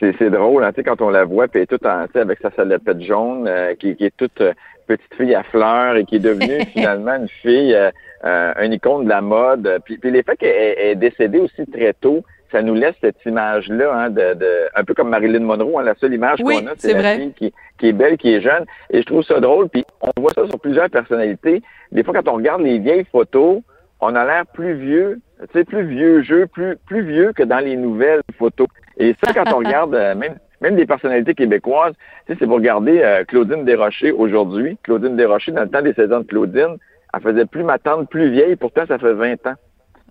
C'est 0.00 0.30
drôle, 0.30 0.64
hein, 0.64 0.72
quand 0.84 1.00
on 1.00 1.08
la 1.08 1.24
voit, 1.24 1.48
puis 1.48 1.66
toute 1.66 1.86
en, 1.86 2.04
avec 2.14 2.38
sa 2.40 2.50
salopette 2.50 3.00
jaune, 3.00 3.46
euh, 3.48 3.74
qui, 3.74 3.96
qui, 3.96 4.04
est 4.04 4.16
toute 4.16 4.40
euh, 4.42 4.52
petite 4.86 5.14
fille 5.14 5.34
à 5.34 5.42
fleurs 5.42 5.96
et 5.96 6.04
qui 6.04 6.16
est 6.16 6.20
devenue 6.20 6.64
finalement 6.72 7.16
une 7.16 7.28
fille, 7.28 7.74
euh, 7.74 7.90
euh, 8.24 8.52
un 8.56 8.70
icône 8.70 9.04
de 9.04 9.08
la 9.08 9.20
mode. 9.20 9.80
Puis, 9.84 9.98
puis 9.98 10.10
l'effet 10.10 10.36
qu'elle 10.36 10.78
est 10.78 10.94
décédée 10.94 11.38
aussi 11.38 11.66
très 11.66 11.92
tôt, 11.94 12.24
ça 12.54 12.62
nous 12.62 12.74
laisse 12.74 12.94
cette 13.00 13.24
image-là, 13.26 13.92
hein, 13.92 14.10
de, 14.10 14.34
de, 14.34 14.48
un 14.76 14.84
peu 14.84 14.94
comme 14.94 15.08
Marilyn 15.08 15.40
Monroe, 15.40 15.80
hein, 15.80 15.82
la 15.82 15.96
seule 15.96 16.14
image 16.14 16.38
qu'on 16.38 16.66
a, 16.68 16.74
c'est 16.76 16.92
la 16.92 17.16
fille 17.16 17.32
qui, 17.32 17.52
qui, 17.78 17.88
est 17.88 17.92
belle, 17.92 18.16
qui 18.16 18.32
est 18.32 18.40
jeune. 18.40 18.64
Et 18.90 19.00
je 19.00 19.06
trouve 19.06 19.24
ça 19.24 19.40
drôle. 19.40 19.68
Puis 19.68 19.84
on 20.00 20.20
voit 20.20 20.32
ça 20.32 20.46
sur 20.46 20.60
plusieurs 20.60 20.88
personnalités. 20.88 21.62
Des 21.90 22.04
fois, 22.04 22.14
quand 22.14 22.28
on 22.28 22.36
regarde 22.36 22.62
les 22.62 22.78
vieilles 22.78 23.06
photos, 23.10 23.60
on 24.00 24.14
a 24.14 24.24
l'air 24.24 24.46
plus 24.46 24.74
vieux, 24.74 25.20
tu 25.40 25.58
sais, 25.58 25.64
plus 25.64 25.84
vieux 25.84 26.22
jeu, 26.22 26.46
plus, 26.46 26.76
plus 26.86 27.02
vieux 27.02 27.32
que 27.32 27.42
dans 27.42 27.58
les 27.58 27.76
nouvelles 27.76 28.22
photos. 28.38 28.68
Et 28.98 29.16
ça, 29.24 29.32
quand 29.32 29.52
on 29.52 29.58
regarde 29.58 29.94
euh, 29.94 30.14
même 30.14 30.36
même 30.64 30.76
des 30.76 30.86
personnalités 30.86 31.34
québécoises, 31.34 31.92
tu 32.26 32.32
sais, 32.32 32.38
c'est 32.40 32.46
pour 32.46 32.56
regarder 32.56 33.00
euh, 33.02 33.24
Claudine 33.24 33.64
Desrochers 33.64 34.12
aujourd'hui. 34.12 34.78
Claudine 34.82 35.14
Desrochers, 35.14 35.52
dans 35.52 35.62
le 35.62 35.68
temps 35.68 35.82
des 35.82 35.92
saisons 35.92 36.20
de 36.20 36.24
Claudine, 36.24 36.76
elle 37.12 37.20
faisait 37.20 37.44
plus 37.44 37.62
ma 37.62 37.78
tante 37.78 38.08
plus 38.08 38.30
vieille, 38.30 38.56
pourtant 38.56 38.82
ça 38.88 38.98
fait 38.98 39.12
20 39.12 39.46
ans. 39.46 39.54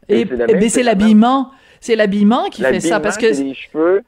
Et, 0.09 0.25
mais 0.25 0.69
c'est 0.69 0.83
l'habillement. 0.83 1.51
C'est 1.79 1.95
l'habillement 1.95 2.45
qui 2.49 2.61
fait 2.61 2.79
ça 2.79 2.99
parce 2.99 3.17
que 3.17 3.25
les 3.25 3.53
cheveux, 3.53 4.03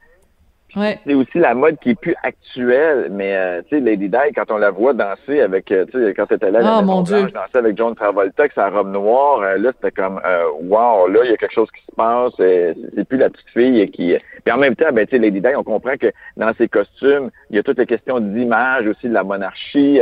c'est 0.74 1.14
aussi 1.14 1.38
la 1.38 1.54
mode 1.54 1.78
qui 1.78 1.90
est 1.90 2.00
plus 2.00 2.14
actuelle, 2.22 3.08
mais 3.10 3.34
euh, 3.34 3.62
tu 3.62 3.76
sais, 3.76 3.80
Lady 3.80 4.08
Di, 4.08 4.32
quand 4.34 4.50
on 4.50 4.58
la 4.58 4.70
voit 4.70 4.92
danser 4.92 5.40
avec, 5.40 5.72
euh, 5.72 5.86
tu 5.86 5.98
sais, 5.98 6.12
quand 6.14 6.26
c'était 6.28 6.50
là, 6.50 6.78
oh, 6.78 6.84
mon 6.84 7.02
Dieu. 7.02 7.22
danser 7.22 7.56
avec 7.56 7.76
John 7.78 7.94
Travolta, 7.94 8.42
avec 8.42 8.52
sa 8.52 8.68
robe 8.68 8.92
noire, 8.92 9.40
euh, 9.40 9.56
là, 9.58 9.72
c'était 9.76 9.92
comme, 9.92 10.20
wow, 10.62 11.08
là, 11.08 11.20
il 11.24 11.30
y 11.30 11.34
a 11.34 11.36
quelque 11.36 11.54
chose 11.54 11.70
qui 11.70 11.82
se 11.82 11.94
passe, 11.96 12.32
c'est 12.36 13.08
plus 13.08 13.18
la 13.18 13.30
petite 13.30 13.48
fille 13.50 13.90
qui... 13.90 14.14
Puis 14.44 14.54
en 14.54 14.58
même 14.58 14.76
temps, 14.76 14.92
ben, 14.92 15.06
tu 15.06 15.16
sais, 15.16 15.18
Lady 15.22 15.40
Di, 15.40 15.48
on 15.56 15.64
comprend 15.64 15.96
que 15.96 16.08
dans 16.36 16.52
ses 16.54 16.68
costumes, 16.68 17.30
il 17.50 17.56
y 17.56 17.58
a 17.58 17.62
toutes 17.62 17.78
les 17.78 17.86
questions 17.86 18.20
d'image 18.20 18.86
aussi 18.86 19.08
de 19.08 19.14
la 19.14 19.24
monarchie, 19.24 20.00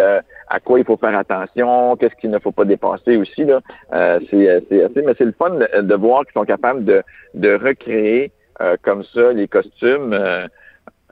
à 0.48 0.60
quoi 0.60 0.78
il 0.78 0.84
faut 0.84 0.96
faire 0.96 1.16
attention, 1.16 1.96
qu'est-ce 1.96 2.14
qu'il 2.16 2.30
ne 2.30 2.38
faut 2.38 2.52
pas 2.52 2.64
dépasser 2.64 3.16
aussi, 3.16 3.44
là. 3.44 3.60
c'est 4.30 4.62
mais 5.04 5.14
c'est 5.16 5.24
le 5.24 5.32
fun 5.32 5.50
de, 5.50 5.80
de 5.80 5.94
voir 5.94 6.24
qu'ils 6.24 6.32
sont 6.32 6.44
capables 6.44 6.84
de, 6.84 7.02
de 7.34 7.54
recréer 7.54 8.32
comme 8.82 9.04
ça 9.14 9.32
les 9.32 9.48
costumes 9.48 10.14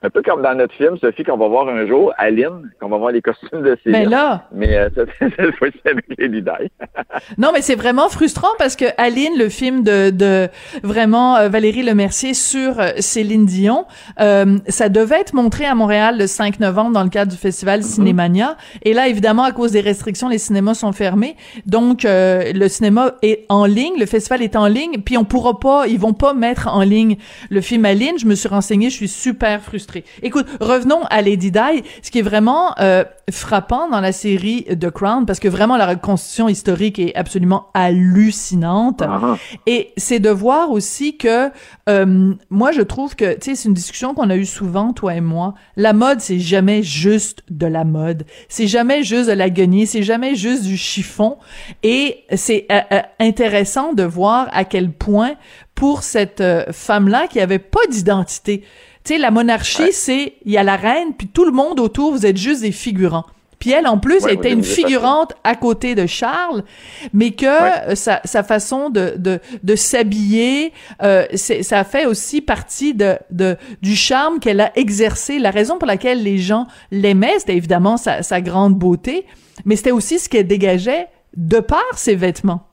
un 0.03 0.09
peu 0.09 0.21
comme 0.21 0.41
dans 0.41 0.53
notre 0.53 0.73
film, 0.73 0.97
Sophie, 0.97 1.23
qu'on 1.23 1.37
va 1.37 1.47
voir 1.47 1.69
un 1.69 1.87
jour, 1.87 2.13
Aline, 2.17 2.71
qu'on 2.79 2.89
va 2.89 2.97
voir 2.97 3.11
les 3.11 3.21
costumes 3.21 3.61
de 3.61 3.77
Céline. 3.83 3.99
Mais 3.99 4.05
là... 4.05 4.47
Mais 4.51 4.77
euh, 4.77 4.89
cette 4.95 5.55
fois-ci 5.57 5.79
avec 5.85 6.05
les 6.17 6.29
non, 7.37 7.51
mais 7.53 7.61
c'est 7.61 7.75
vraiment 7.75 8.09
frustrant 8.09 8.49
parce 8.57 8.75
que 8.75 8.85
Aline, 8.97 9.37
le 9.37 9.47
film 9.47 9.83
de, 9.83 10.09
de 10.09 10.49
vraiment 10.83 11.37
euh, 11.37 11.47
Valérie 11.47 11.83
Lemercier 11.83 12.33
sur 12.33 12.79
euh, 12.79 12.91
Céline 12.99 13.45
Dion, 13.45 13.85
euh, 14.19 14.57
ça 14.67 14.89
devait 14.89 15.21
être 15.21 15.33
montré 15.33 15.65
à 15.65 15.75
Montréal 15.75 16.17
le 16.17 16.27
5 16.27 16.59
novembre 16.59 16.91
dans 16.91 17.03
le 17.03 17.09
cadre 17.09 17.31
du 17.31 17.37
festival 17.37 17.79
mm-hmm. 17.79 17.83
Cinémania. 17.83 18.57
Et 18.83 18.93
là, 18.93 19.07
évidemment, 19.07 19.43
à 19.43 19.53
cause 19.53 19.71
des 19.71 19.81
restrictions, 19.81 20.27
les 20.27 20.37
cinémas 20.37 20.73
sont 20.73 20.91
fermés. 20.91 21.37
Donc, 21.65 22.01
le 22.03 22.67
cinéma 22.67 23.13
est 23.21 23.45
en 23.49 23.65
ligne, 23.65 23.93
le 23.97 24.05
festival 24.05 24.41
est 24.41 24.55
en 24.55 24.67
ligne, 24.67 25.01
puis 25.03 25.17
on 25.17 25.23
pourra 25.23 25.59
pas, 25.59 25.87
ils 25.87 25.99
vont 25.99 26.13
pas 26.13 26.33
mettre 26.33 26.67
en 26.67 26.81
ligne 26.81 27.17
le 27.49 27.61
film 27.61 27.85
Aline. 27.85 28.17
Je 28.17 28.25
me 28.25 28.35
suis 28.35 28.49
renseignée, 28.49 28.89
je 28.89 28.95
suis 28.95 29.07
super 29.07 29.61
frustrée 29.61 29.92
Écoute, 30.21 30.47
revenons 30.59 31.01
à 31.09 31.21
Lady 31.21 31.51
Di. 31.51 31.83
Ce 32.01 32.11
qui 32.11 32.19
est 32.19 32.23
vraiment 32.23 32.75
euh, 32.79 33.03
frappant 33.31 33.89
dans 33.89 34.01
la 34.01 34.11
série 34.11 34.65
The 34.65 34.89
Crown, 34.89 35.25
parce 35.25 35.39
que 35.39 35.47
vraiment 35.47 35.77
la 35.77 35.87
reconstitution 35.87 36.49
historique 36.49 36.99
est 36.99 37.15
absolument 37.15 37.67
hallucinante. 37.73 39.01
Uh-huh. 39.01 39.37
Et 39.65 39.93
c'est 39.97 40.19
de 40.19 40.29
voir 40.29 40.71
aussi 40.71 41.17
que 41.17 41.49
euh, 41.89 42.33
moi 42.49 42.71
je 42.71 42.81
trouve 42.81 43.15
que 43.15 43.33
tu 43.35 43.51
sais 43.51 43.55
c'est 43.55 43.67
une 43.67 43.73
discussion 43.73 44.13
qu'on 44.13 44.29
a 44.29 44.35
eue 44.35 44.45
souvent 44.45 44.93
toi 44.93 45.15
et 45.15 45.21
moi. 45.21 45.53
La 45.75 45.93
mode 45.93 46.19
c'est 46.19 46.39
jamais 46.39 46.83
juste 46.83 47.43
de 47.49 47.67
la 47.67 47.83
mode, 47.83 48.25
c'est 48.49 48.67
jamais 48.67 49.03
juste 49.03 49.29
de 49.29 49.33
la 49.33 49.49
guenille, 49.49 49.87
c'est 49.87 50.03
jamais 50.03 50.35
juste 50.35 50.63
du 50.63 50.77
chiffon. 50.77 51.37
Et 51.83 52.23
c'est 52.35 52.67
euh, 52.71 53.01
intéressant 53.19 53.93
de 53.93 54.03
voir 54.03 54.47
à 54.51 54.65
quel 54.65 54.91
point 54.91 55.35
pour 55.75 56.03
cette 56.03 56.43
femme 56.71 57.07
là 57.07 57.27
qui 57.27 57.39
avait 57.39 57.59
pas 57.59 57.85
d'identité 57.89 58.63
tu 59.03 59.13
sais, 59.13 59.17
la 59.19 59.31
monarchie, 59.31 59.91
c'est, 59.91 60.33
il 60.45 60.51
y 60.51 60.57
a 60.57 60.63
la 60.63 60.75
reine, 60.77 61.13
puis 61.17 61.27
tout 61.27 61.45
le 61.45 61.51
monde 61.51 61.79
autour, 61.79 62.11
vous 62.11 62.25
êtes 62.25 62.37
juste 62.37 62.61
des 62.61 62.71
figurants. 62.71 63.25
Puis 63.63 63.71
elle, 63.71 63.87
en 63.87 63.97
plus, 63.97 64.25
elle 64.25 64.33
était 64.33 64.51
une 64.51 64.61
figurante 64.63 65.31
à 65.45 65.55
côté 65.55 65.95
de 65.95 66.05
Charles, 66.05 66.65
mais 67.13 67.31
que 67.31 67.45
euh, 67.45 67.95
sa, 67.95 68.19
sa, 68.25 68.43
façon 68.43 68.89
de, 68.89 69.13
de, 69.17 69.39
de 69.63 69.75
s'habiller, 69.77 70.73
euh, 71.01 71.25
ça 71.33 71.85
fait 71.85 72.05
aussi 72.05 72.41
partie 72.41 72.93
de, 72.93 73.17
de 73.31 73.55
du 73.81 73.95
charme 73.95 74.39
qu'elle 74.41 74.59
a 74.59 74.77
exercé. 74.77 75.39
La 75.39 75.49
raison 75.49 75.77
pour 75.77 75.87
laquelle 75.87 76.23
les 76.23 76.39
gens 76.39 76.67
l'aimaient, 76.91 77.39
c'était 77.39 77.55
évidemment 77.55 77.95
sa, 77.95 78.21
sa 78.21 78.41
grande 78.41 78.75
beauté, 78.77 79.25
mais 79.63 79.77
c'était 79.77 79.91
aussi 79.91 80.19
ce 80.19 80.27
qu'elle 80.27 80.47
dégageait 80.47 81.07
de 81.37 81.61
par 81.61 81.97
ses 81.97 82.15
vêtements. 82.15 82.67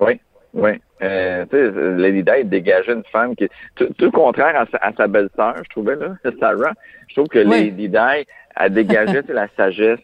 Oui, 0.00 0.20
oui. 0.52 0.80
Euh, 1.02 1.44
Lady 1.96 2.22
Di 2.22 2.44
dégageait 2.44 2.94
une 2.94 3.04
femme 3.12 3.36
qui 3.36 3.48
tout, 3.74 3.86
tout 3.98 4.06
le 4.06 4.10
contraire 4.10 4.58
à 4.58 4.66
sa, 4.66 4.78
à 4.78 4.92
sa 4.94 5.06
belle-sœur, 5.06 5.56
je 5.62 5.68
trouvais 5.68 5.96
là, 5.96 6.16
Sarah. 6.40 6.72
Je 7.08 7.14
trouve 7.14 7.28
que 7.28 7.38
Lady 7.38 7.88
Di 7.88 7.96
a 7.96 8.68
dégagé 8.68 9.20
la 9.28 9.48
sagesse, 9.56 10.00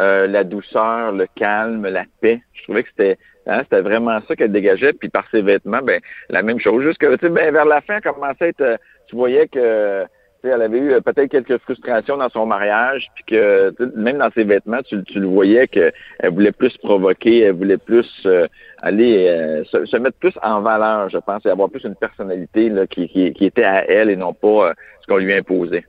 euh, 0.00 0.26
la 0.26 0.44
douceur, 0.44 1.12
le 1.12 1.26
calme, 1.34 1.86
la 1.86 2.04
paix. 2.20 2.42
Je 2.52 2.62
trouvais 2.64 2.82
que 2.82 2.90
c'était 2.90 3.18
hein, 3.46 3.60
c'était 3.62 3.80
vraiment 3.80 4.20
ça 4.28 4.36
qu'elle 4.36 4.52
dégageait. 4.52 4.92
Puis 4.92 5.08
par 5.08 5.24
ses 5.30 5.40
vêtements, 5.40 5.82
ben 5.82 6.00
la 6.28 6.42
même 6.42 6.60
chose. 6.60 6.84
Juste 6.84 6.98
que 6.98 7.14
tu 7.16 7.26
sais, 7.26 7.28
ben, 7.30 7.52
vers 7.52 7.64
la 7.64 7.80
fin, 7.80 7.96
elle 7.96 8.12
commençait 8.12 8.44
à 8.44 8.48
être, 8.48 8.78
tu 9.08 9.16
voyais 9.16 9.48
que 9.48 10.04
elle 10.48 10.62
avait 10.62 10.78
eu 10.78 10.92
euh, 10.92 11.00
peut-être 11.00 11.30
quelques 11.30 11.58
frustrations 11.58 12.16
dans 12.16 12.28
son 12.28 12.46
mariage, 12.46 13.08
puis 13.14 13.24
que 13.24 13.74
même 13.96 14.18
dans 14.18 14.30
ses 14.32 14.44
vêtements, 14.44 14.82
tu, 14.82 15.02
le 15.14 15.26
voyais 15.26 15.68
qu'elle 15.68 15.92
voulait 16.30 16.52
plus 16.52 16.76
provoquer, 16.78 17.40
elle 17.40 17.54
voulait 17.54 17.78
plus 17.78 18.08
euh, 18.26 18.46
aller 18.82 19.28
euh, 19.28 19.64
se, 19.64 19.96
mettre 19.96 20.18
plus 20.18 20.34
en 20.42 20.60
valeur, 20.60 21.08
je 21.08 21.18
pense, 21.18 21.44
et 21.46 21.50
avoir 21.50 21.70
plus 21.70 21.84
une 21.84 21.96
personnalité 21.96 22.70
qui, 22.90 23.36
était 23.40 23.64
à 23.64 23.88
elle 23.90 24.10
et 24.10 24.16
non 24.16 24.34
pas 24.34 24.72
ce 25.00 25.06
qu'on 25.06 25.18
lui 25.18 25.34
imposait. 25.34 25.84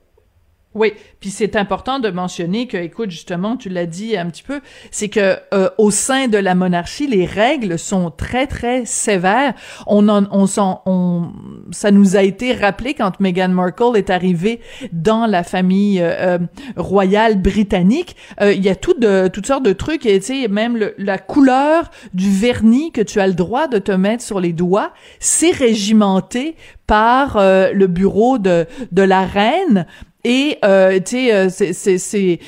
Oui, 0.76 0.92
puis 1.20 1.30
c'est 1.30 1.56
important 1.56 2.00
de 2.00 2.10
mentionner 2.10 2.66
que, 2.66 2.76
écoute, 2.76 3.10
justement, 3.10 3.56
tu 3.56 3.70
l'as 3.70 3.86
dit 3.86 4.14
un 4.14 4.26
petit 4.26 4.42
peu, 4.42 4.60
c'est 4.90 5.08
que 5.08 5.38
euh, 5.54 5.70
au 5.78 5.90
sein 5.90 6.28
de 6.28 6.36
la 6.36 6.54
monarchie, 6.54 7.06
les 7.06 7.24
règles 7.24 7.78
sont 7.78 8.10
très 8.10 8.46
très 8.46 8.84
sévères. 8.84 9.54
On 9.86 10.06
en, 10.10 10.26
on 10.30 10.46
s'en, 10.46 10.82
on, 10.84 11.32
ça 11.70 11.90
nous 11.90 12.14
a 12.14 12.22
été 12.22 12.52
rappelé 12.52 12.92
quand 12.92 13.20
Meghan 13.20 13.48
Markle 13.48 13.96
est 13.96 14.10
arrivée 14.10 14.60
dans 14.92 15.24
la 15.24 15.44
famille 15.44 15.98
euh, 16.02 16.36
euh, 16.36 16.38
royale 16.76 17.40
britannique. 17.40 18.14
Il 18.42 18.62
y 18.62 18.68
a 18.68 18.76
tout 18.76 18.92
de, 18.92 19.28
toutes 19.28 19.46
sortes 19.46 19.64
de 19.64 19.72
trucs, 19.72 20.04
et 20.04 20.20
tu 20.20 20.42
sais, 20.42 20.48
même 20.48 20.76
le, 20.76 20.94
la 20.98 21.16
couleur 21.16 21.90
du 22.12 22.30
vernis 22.30 22.92
que 22.92 23.00
tu 23.00 23.18
as 23.18 23.26
le 23.26 23.32
droit 23.32 23.66
de 23.66 23.78
te 23.78 23.92
mettre 23.92 24.22
sur 24.22 24.40
les 24.40 24.52
doigts, 24.52 24.92
c'est 25.20 25.52
régimenté 25.52 26.54
par 26.86 27.38
le 27.40 27.86
bureau 27.86 28.38
de 28.38 28.66
de 28.92 29.02
la 29.02 29.24
reine 29.24 29.86
et 30.26 30.58
euh, 30.64 30.98
tu 30.98 31.16
sais 31.16 31.32
euh, 31.32 31.48
c'est 31.48 31.72
c'est 31.72 31.98
c'est 31.98 32.40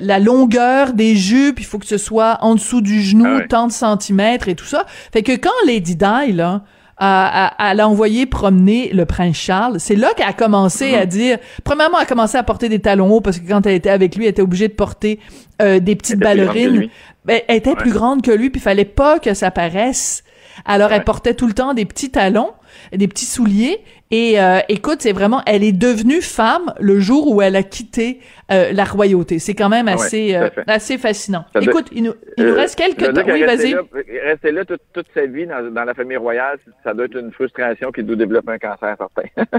la 0.00 0.18
longueur 0.18 0.94
des 0.94 1.16
jupes 1.16 1.60
il 1.60 1.66
faut 1.66 1.78
que 1.78 1.86
ce 1.86 1.98
soit 1.98 2.38
en 2.40 2.54
dessous 2.54 2.80
du 2.80 3.02
genou 3.02 3.40
ah 3.40 3.46
tant 3.46 3.66
de 3.66 3.72
centimètres 3.72 4.48
et 4.48 4.54
tout 4.54 4.64
ça 4.64 4.86
fait 5.12 5.22
que 5.22 5.36
quand 5.36 5.50
Lady 5.66 5.96
Di 5.96 6.32
là 6.32 6.64
à, 6.96 7.70
à, 7.70 7.86
envoyé 7.86 8.24
promener 8.24 8.92
le 8.92 9.04
prince 9.04 9.36
Charles. 9.36 9.80
C'est 9.80 9.96
là 9.96 10.14
qu'elle 10.16 10.28
a 10.28 10.32
commencé 10.32 10.94
à 10.94 11.04
mm-hmm. 11.04 11.08
dire, 11.08 11.38
premièrement, 11.64 11.98
elle 11.98 12.04
a 12.04 12.06
commencé 12.06 12.38
à 12.38 12.44
porter 12.44 12.68
des 12.68 12.78
talons 12.78 13.10
hauts 13.10 13.20
parce 13.20 13.40
que 13.40 13.48
quand 13.48 13.66
elle 13.66 13.74
était 13.74 13.90
avec 13.90 14.14
lui, 14.14 14.26
elle 14.26 14.30
était 14.30 14.42
obligée 14.42 14.68
de 14.68 14.74
porter 14.74 15.18
euh, 15.60 15.80
des 15.80 15.96
petites 15.96 16.20
ballerines. 16.20 16.88
Ben, 17.24 17.40
elle 17.48 17.56
était 17.56 17.74
plus 17.74 17.92
grande 17.92 18.22
que 18.22 18.30
lui, 18.30 18.48
puis 18.48 18.60
il 18.60 18.62
fallait 18.62 18.84
pas 18.84 19.18
que 19.18 19.34
ça 19.34 19.50
paraisse. 19.50 20.22
Alors, 20.64 20.92
elle 20.92 21.02
portait 21.02 21.34
tout 21.34 21.48
le 21.48 21.52
temps 21.52 21.74
des 21.74 21.84
petits 21.84 22.10
talons, 22.10 22.52
des 22.92 23.08
petits 23.08 23.24
souliers. 23.24 23.80
Et 24.16 24.40
euh, 24.40 24.60
écoute, 24.68 24.98
c'est 25.00 25.10
vraiment, 25.10 25.42
elle 25.44 25.64
est 25.64 25.72
devenue 25.72 26.22
femme 26.22 26.72
le 26.78 27.00
jour 27.00 27.34
où 27.34 27.42
elle 27.42 27.56
a 27.56 27.64
quitté 27.64 28.20
euh, 28.52 28.70
la 28.72 28.84
royauté. 28.84 29.40
C'est 29.40 29.56
quand 29.56 29.68
même 29.68 29.88
assez, 29.88 30.36
euh, 30.36 30.50
assez 30.68 30.98
fascinant. 30.98 31.44
écoute, 31.60 31.88
il 31.90 32.04
nous, 32.04 32.14
il 32.36 32.46
nous 32.46 32.54
reste 32.54 32.78
quelques 32.78 33.12
temps. 33.12 33.22
Oui, 33.26 33.42
vas-y. 33.42 33.74
Rester 34.24 34.52
là 34.52 34.64
toute, 34.64 34.82
toute, 34.92 35.06
sa 35.14 35.26
vie 35.26 35.48
dans, 35.48 35.68
dans, 35.68 35.82
la 35.82 35.94
famille 35.94 36.16
royale, 36.16 36.58
ça 36.84 36.94
doit 36.94 37.06
être 37.06 37.18
une 37.18 37.32
frustration 37.32 37.90
qui 37.90 38.04
doit 38.04 38.14
développer 38.14 38.52
un 38.52 38.58
cancer 38.58 38.96
certain. 38.96 39.58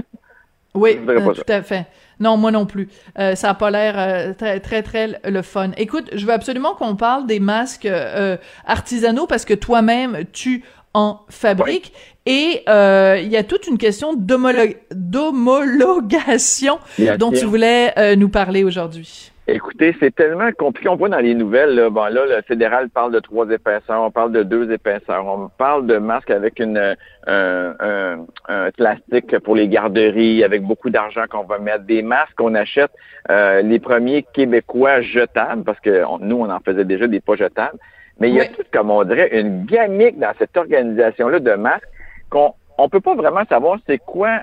Oui, 0.74 0.98
tout 1.06 1.52
à 1.52 1.62
fait. 1.62 1.86
Non, 2.20 2.36
moi 2.36 2.50
non 2.50 2.66
plus. 2.66 2.88
ça 3.34 3.48
a 3.48 3.54
pas 3.54 3.70
l'air 3.70 4.36
très, 4.36 4.60
très, 4.60 4.82
très 4.82 5.18
le 5.24 5.40
fun. 5.40 5.70
Écoute, 5.78 6.10
je 6.12 6.26
veux 6.26 6.34
absolument 6.34 6.74
qu'on 6.74 6.96
parle 6.96 7.26
des 7.26 7.40
masques 7.40 7.88
artisanaux 8.66 9.26
parce 9.26 9.46
que 9.46 9.54
toi-même, 9.54 10.24
tu 10.34 10.64
en 10.92 11.20
fabrique. 11.30 11.94
Et 12.26 12.62
euh, 12.68 13.18
il 13.22 13.28
y 13.28 13.36
a 13.36 13.44
toute 13.44 13.68
une 13.68 13.78
question 13.78 14.14
d'homologation 14.14 16.80
dont 17.18 17.30
tu 17.30 17.44
voulais 17.44 17.92
euh, 17.96 18.16
nous 18.16 18.28
parler 18.28 18.64
aujourd'hui. 18.64 19.30
Écoutez, 19.48 19.94
c'est 20.00 20.12
tellement 20.12 20.50
compliqué. 20.58 20.88
On 20.88 20.96
voit 20.96 21.08
dans 21.08 21.20
les 21.20 21.36
nouvelles, 21.36 21.76
là, 21.76 21.88
bon, 21.88 22.06
là, 22.06 22.26
le 22.26 22.42
fédéral 22.42 22.90
parle 22.90 23.12
de 23.12 23.20
trois 23.20 23.48
épaisseurs, 23.48 24.02
on 24.02 24.10
parle 24.10 24.32
de 24.32 24.42
deux 24.42 24.72
épaisseurs, 24.72 25.24
on 25.24 25.48
parle 25.56 25.86
de 25.86 25.98
masques 25.98 26.32
avec 26.32 26.58
une 26.58 26.96
un, 27.28 28.26
plastique 28.76 29.38
pour 29.38 29.54
les 29.54 29.68
garderies, 29.68 30.42
avec 30.42 30.62
beaucoup 30.62 30.90
d'argent 30.90 31.26
qu'on 31.30 31.44
va 31.44 31.58
mettre, 31.58 31.84
des 31.84 32.02
masques 32.02 32.34
qu'on 32.36 32.56
achète, 32.56 32.90
euh, 33.30 33.62
les 33.62 33.78
premiers 33.78 34.24
québécois 34.24 35.00
jetables, 35.00 35.62
parce 35.62 35.78
que 35.78 36.02
nous, 36.20 36.36
on 36.36 36.50
en 36.50 36.58
faisait 36.58 36.84
déjà 36.84 37.06
des 37.06 37.20
pas 37.20 37.36
jetables. 37.36 37.78
Mais 38.18 38.30
il 38.30 38.34
y 38.34 38.40
a 38.40 38.46
tout, 38.46 38.64
comme 38.72 38.90
on 38.90 39.04
dirait, 39.04 39.38
une 39.38 39.64
gamique 39.64 40.18
dans 40.18 40.32
cette 40.38 40.56
organisation-là 40.56 41.38
de 41.38 41.52
masques 41.52 41.86
qu'on 42.30 42.54
on 42.78 42.88
peut 42.88 43.00
pas 43.00 43.14
vraiment 43.14 43.44
savoir 43.48 43.78
c'est 43.86 43.98
quoi. 43.98 44.40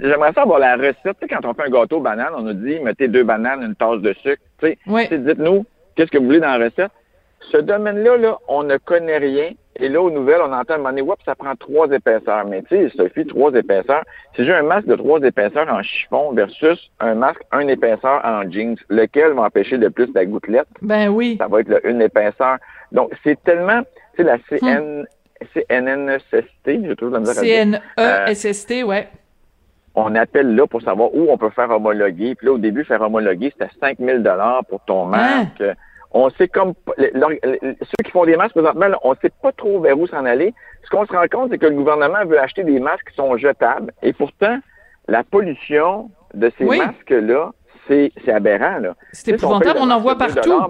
J'aimerais 0.00 0.32
savoir 0.32 0.58
la 0.58 0.76
recette. 0.76 1.16
quand 1.28 1.44
on 1.44 1.54
fait 1.54 1.66
un 1.66 1.70
gâteau 1.70 2.00
banane, 2.00 2.32
on 2.36 2.42
nous 2.42 2.54
dit 2.54 2.78
mettez 2.80 3.08
deux 3.08 3.24
bananes, 3.24 3.62
une 3.62 3.74
tasse 3.74 4.00
de 4.00 4.12
sucre. 4.22 4.42
Oui. 4.86 5.08
Dites-nous 5.10 5.66
qu'est-ce 5.96 6.10
que 6.10 6.18
vous 6.18 6.26
voulez 6.26 6.40
dans 6.40 6.56
la 6.58 6.66
recette? 6.66 6.92
Ce 7.52 7.58
domaine-là, 7.58 8.16
là, 8.16 8.38
on 8.48 8.62
ne 8.62 8.76
connaît 8.78 9.18
rien. 9.18 9.50
Et 9.76 9.88
là, 9.88 10.00
aux 10.00 10.10
nouvelles, 10.10 10.40
on 10.40 10.52
entend 10.52 10.78
demander, 10.78 11.02
ça 11.24 11.34
prend 11.34 11.54
trois 11.56 11.90
épaisseurs. 11.90 12.44
Mais 12.46 12.62
tu 12.62 12.76
sais, 12.76 12.96
Sophie, 12.96 13.26
trois 13.26 13.52
épaisseurs. 13.52 14.04
Si 14.36 14.44
j'ai 14.44 14.54
un 14.54 14.62
masque 14.62 14.86
de 14.86 14.94
trois 14.94 15.20
épaisseurs 15.20 15.68
en 15.68 15.82
chiffon 15.82 16.32
versus 16.32 16.90
un 17.00 17.14
masque 17.14 17.42
un 17.50 17.66
épaisseur 17.66 18.20
en 18.24 18.48
jeans, 18.50 18.76
lequel 18.88 19.32
va 19.32 19.42
empêcher 19.42 19.76
le 19.76 19.90
plus 19.90 20.08
la 20.14 20.26
gouttelette? 20.26 20.68
Ben 20.80 21.08
oui. 21.08 21.36
Ça 21.40 21.48
va 21.48 21.60
être 21.60 21.68
le 21.68 21.86
une 21.88 22.00
épaisseur. 22.02 22.58
Donc, 22.92 23.12
c'est 23.24 23.42
tellement, 23.42 23.82
tu 24.16 24.22
sais, 24.22 24.22
la 24.22 24.38
CN, 24.48 25.04
CNNSST, 25.52 26.66
j'ai 26.66 26.96
toujours 26.96 27.14
la 27.14 27.20
misère 27.20 27.34
CNESST, 27.34 28.70
euh, 28.70 28.82
ouais. 28.84 29.08
On 29.94 30.14
appelle 30.16 30.54
là 30.54 30.66
pour 30.66 30.82
savoir 30.82 31.14
où 31.14 31.30
on 31.30 31.38
peut 31.38 31.50
faire 31.50 31.70
homologuer. 31.70 32.34
Puis 32.34 32.46
là, 32.46 32.52
au 32.54 32.58
début, 32.58 32.84
faire 32.84 33.00
homologuer, 33.00 33.52
c'était 33.52 33.72
5000 33.80 34.22
dollars 34.22 34.64
pour 34.68 34.80
ton 34.84 35.12
hein? 35.12 35.46
masque. 35.48 35.76
On 36.16 36.30
sait 36.30 36.48
comme 36.48 36.74
ceux 36.96 38.04
qui 38.04 38.10
font 38.12 38.24
des 38.24 38.36
masques 38.36 38.54
présentement, 38.54 38.86
on 39.02 39.14
sait 39.16 39.32
pas 39.42 39.50
trop 39.52 39.80
vers 39.80 39.98
où 39.98 40.06
s'en 40.06 40.24
aller. 40.24 40.54
Ce 40.84 40.90
qu'on 40.90 41.06
se 41.06 41.12
rend 41.12 41.26
compte, 41.30 41.50
c'est 41.50 41.58
que 41.58 41.66
le 41.66 41.74
gouvernement 41.74 42.24
veut 42.24 42.38
acheter 42.38 42.62
des 42.62 42.78
masques 42.78 43.10
qui 43.10 43.16
sont 43.16 43.36
jetables. 43.36 43.92
Et 44.02 44.12
pourtant, 44.12 44.58
la 45.08 45.24
pollution 45.24 46.10
de 46.32 46.52
ces 46.56 46.64
masques-là, 46.64 47.50
c'est 47.88 48.12
aberrant. 48.28 48.80
C'est 49.12 49.32
épouvantable, 49.32 49.78
on 49.82 49.90
en 49.90 50.00
voit 50.00 50.16
partout. 50.16 50.60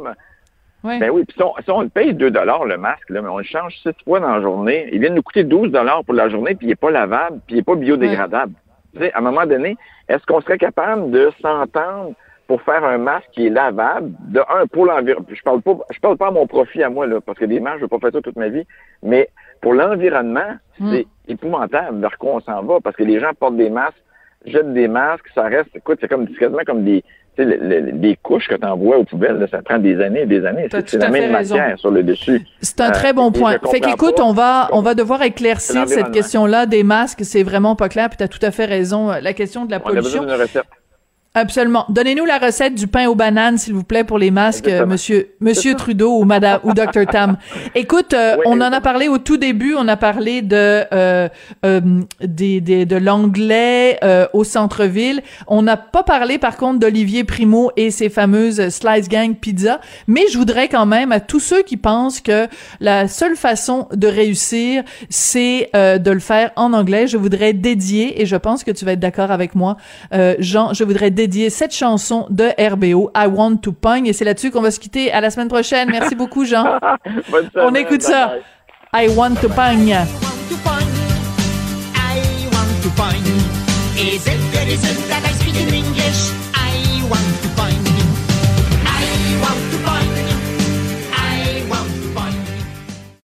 Ben 0.84 1.10
oui, 1.10 1.24
puis 1.24 1.36
si 1.36 1.70
on, 1.70 1.88
paye 1.88 2.12
2 2.12 2.30
le 2.30 2.76
masque, 2.76 3.08
là, 3.08 3.22
mais 3.22 3.28
on 3.28 3.38
le 3.38 3.44
change 3.44 3.74
6 3.82 3.90
fois 4.04 4.20
dans 4.20 4.28
la 4.28 4.42
journée, 4.42 4.90
il 4.92 5.00
vient 5.00 5.10
de 5.10 5.14
nous 5.14 5.22
coûter 5.22 5.42
12 5.42 5.72
pour 6.04 6.14
la 6.14 6.28
journée, 6.28 6.54
puis 6.54 6.66
il 6.66 6.70
n'est 6.70 6.76
pas 6.76 6.90
lavable, 6.90 7.40
puis 7.46 7.54
il 7.54 7.56
n'est 7.56 7.62
pas 7.62 7.74
biodégradable. 7.74 8.52
Tu 8.92 9.00
sais, 9.00 9.12
à 9.14 9.18
un 9.18 9.22
moment 9.22 9.46
donné, 9.46 9.76
est-ce 10.08 10.24
qu'on 10.26 10.42
serait 10.42 10.58
capable 10.58 11.10
de 11.10 11.30
s'entendre 11.40 12.12
pour 12.46 12.60
faire 12.62 12.84
un 12.84 12.98
masque 12.98 13.28
qui 13.32 13.46
est 13.46 13.50
lavable, 13.50 14.12
de 14.28 14.40
un, 14.40 14.66
pour 14.66 14.84
l'environnement, 14.84 15.26
je 15.32 15.42
parle 15.42 15.62
pas, 15.62 15.78
je 15.90 15.98
parle 15.98 16.18
pas 16.18 16.26
à 16.26 16.30
mon 16.30 16.46
profit 16.46 16.82
à 16.82 16.90
moi, 16.90 17.06
là, 17.06 17.20
parce 17.22 17.38
que 17.38 17.46
des 17.46 17.60
masques, 17.60 17.78
je 17.78 17.84
vais 17.84 17.88
pas 17.88 17.98
faire 17.98 18.12
ça 18.12 18.20
toute 18.20 18.36
ma 18.36 18.48
vie, 18.48 18.66
mais 19.02 19.30
pour 19.62 19.72
l'environnement, 19.72 20.52
hmm. 20.78 20.92
c'est 20.92 21.06
épouvantable 21.28 22.00
vers 22.00 22.18
quoi 22.18 22.34
on 22.34 22.40
s'en 22.40 22.62
va, 22.62 22.80
parce 22.80 22.96
que 22.96 23.04
les 23.04 23.18
gens 23.18 23.30
portent 23.38 23.56
des 23.56 23.70
masques, 23.70 23.96
jettent 24.44 24.74
des 24.74 24.88
masques, 24.88 25.26
ça 25.34 25.44
reste, 25.44 25.74
écoute, 25.74 25.98
c'est 26.02 26.08
comme, 26.08 26.28
quasiment 26.28 26.64
comme 26.66 26.84
des, 26.84 27.02
des 27.36 28.18
couches 28.22 28.48
que 28.48 28.54
tu 28.54 28.66
envoies 28.66 28.98
aux 28.98 29.04
poubelles, 29.04 29.46
ça 29.50 29.62
prend 29.62 29.78
des 29.78 30.00
années 30.00 30.22
et 30.22 30.26
des 30.26 30.44
années. 30.46 30.68
C'est 30.70 30.98
la 30.98 31.10
même 31.10 31.32
matière 31.32 31.78
sur 31.78 31.90
le 31.90 32.02
dessus. 32.02 32.46
C'est 32.60 32.80
un 32.80 32.90
très 32.90 33.12
bon 33.12 33.28
euh, 33.28 33.38
point. 33.38 33.58
Fait 33.70 33.80
qu'écoute, 33.80 34.20
on 34.20 34.32
va, 34.32 34.68
on 34.72 34.82
va 34.82 34.94
devoir 34.94 35.22
éclaircir 35.22 35.88
cette 35.88 36.10
question-là 36.10 36.66
des 36.66 36.82
masques. 36.82 37.20
C'est 37.24 37.42
vraiment 37.42 37.76
pas 37.76 37.88
clair. 37.88 38.08
Puis 38.08 38.18
tu 38.18 38.24
as 38.24 38.28
tout 38.28 38.44
à 38.44 38.50
fait 38.50 38.66
raison. 38.66 39.10
La 39.20 39.32
question 39.32 39.64
de 39.64 39.70
la 39.70 39.80
pollution. 39.80 40.24
Absolument. 41.36 41.84
Donnez-nous 41.88 42.26
la 42.26 42.38
recette 42.38 42.76
du 42.76 42.86
pain 42.86 43.08
aux 43.08 43.16
bananes, 43.16 43.58
s'il 43.58 43.74
vous 43.74 43.82
plaît, 43.82 44.04
pour 44.04 44.18
les 44.18 44.30
masques, 44.30 44.68
euh, 44.68 44.86
Monsieur 44.86 45.30
Monsieur 45.40 45.74
Trudeau 45.74 46.20
ou 46.20 46.24
Madame 46.24 46.60
ou 46.62 46.72
Dr 46.72 47.06
Tam. 47.10 47.38
Écoute, 47.74 48.14
euh, 48.14 48.36
on 48.46 48.60
en 48.60 48.72
a 48.72 48.80
parlé 48.80 49.08
au 49.08 49.18
tout 49.18 49.36
début. 49.36 49.74
On 49.76 49.88
a 49.88 49.96
parlé 49.96 50.42
de 50.42 50.84
euh, 50.94 51.28
euh 51.64 51.80
des, 52.20 52.60
des, 52.60 52.86
de 52.86 52.96
l'anglais 52.96 53.98
au 54.32 54.44
centre-ville. 54.44 55.22
On 55.48 55.62
n'a 55.62 55.76
pas 55.76 56.04
parlé, 56.04 56.38
par 56.38 56.56
contre, 56.56 56.78
d'Olivier 56.78 57.24
Primo 57.24 57.72
et 57.76 57.90
ses 57.90 58.10
fameuses 58.10 58.68
Slice 58.68 59.08
Gang 59.08 59.34
Pizza. 59.34 59.80
Mais 60.06 60.22
je 60.30 60.38
voudrais 60.38 60.68
quand 60.68 60.86
même 60.86 61.10
à 61.10 61.18
tous 61.18 61.40
ceux 61.40 61.62
qui 61.62 61.76
pensent 61.76 62.20
que 62.20 62.46
la 62.78 63.08
seule 63.08 63.34
façon 63.34 63.88
de 63.92 64.06
réussir, 64.06 64.84
c'est 65.10 65.70
de 65.74 66.10
le 66.10 66.20
faire 66.20 66.52
en 66.54 66.72
anglais. 66.74 67.08
Je 67.08 67.16
voudrais 67.16 67.54
dédier, 67.54 68.22
et 68.22 68.26
je 68.26 68.36
pense 68.36 68.62
que 68.62 68.70
tu 68.70 68.84
vas 68.84 68.92
être 68.92 69.00
d'accord 69.00 69.32
avec 69.32 69.56
moi, 69.56 69.76
Jean. 70.38 70.72
Je 70.72 70.84
voudrais 70.84 71.10
dédier 71.10 71.23
dédié 71.24 71.48
cette 71.48 71.74
chanson 71.74 72.26
de 72.28 72.48
RBO, 72.58 73.10
I 73.16 73.26
Want 73.26 73.56
to 73.58 73.72
Pong. 73.72 74.06
Et 74.06 74.12
c'est 74.12 74.26
là-dessus 74.26 74.50
qu'on 74.50 74.60
va 74.60 74.70
se 74.70 74.78
quitter. 74.78 75.10
À 75.10 75.22
la 75.22 75.30
semaine 75.30 75.48
prochaine. 75.48 75.88
Merci 75.90 76.14
beaucoup, 76.14 76.44
Jean. 76.44 76.78
On 77.56 77.74
écoute 77.74 78.02
ça. 78.02 78.34
I 78.94 79.08
Want 79.08 79.36
to 79.40 79.48
Pong. 79.48 79.88
I 79.88 79.94
want 79.94 80.48
to 80.50 80.56
pong. 80.62 80.86
I 81.94 82.20
want 82.52 82.82
to 82.82 82.90
pong. 82.90 83.24
Is 83.96 84.26
it 84.26 84.38
good? 84.52 84.68
Is 84.68 84.84
it 84.84 85.08
that 85.08 85.24
I 85.24 85.33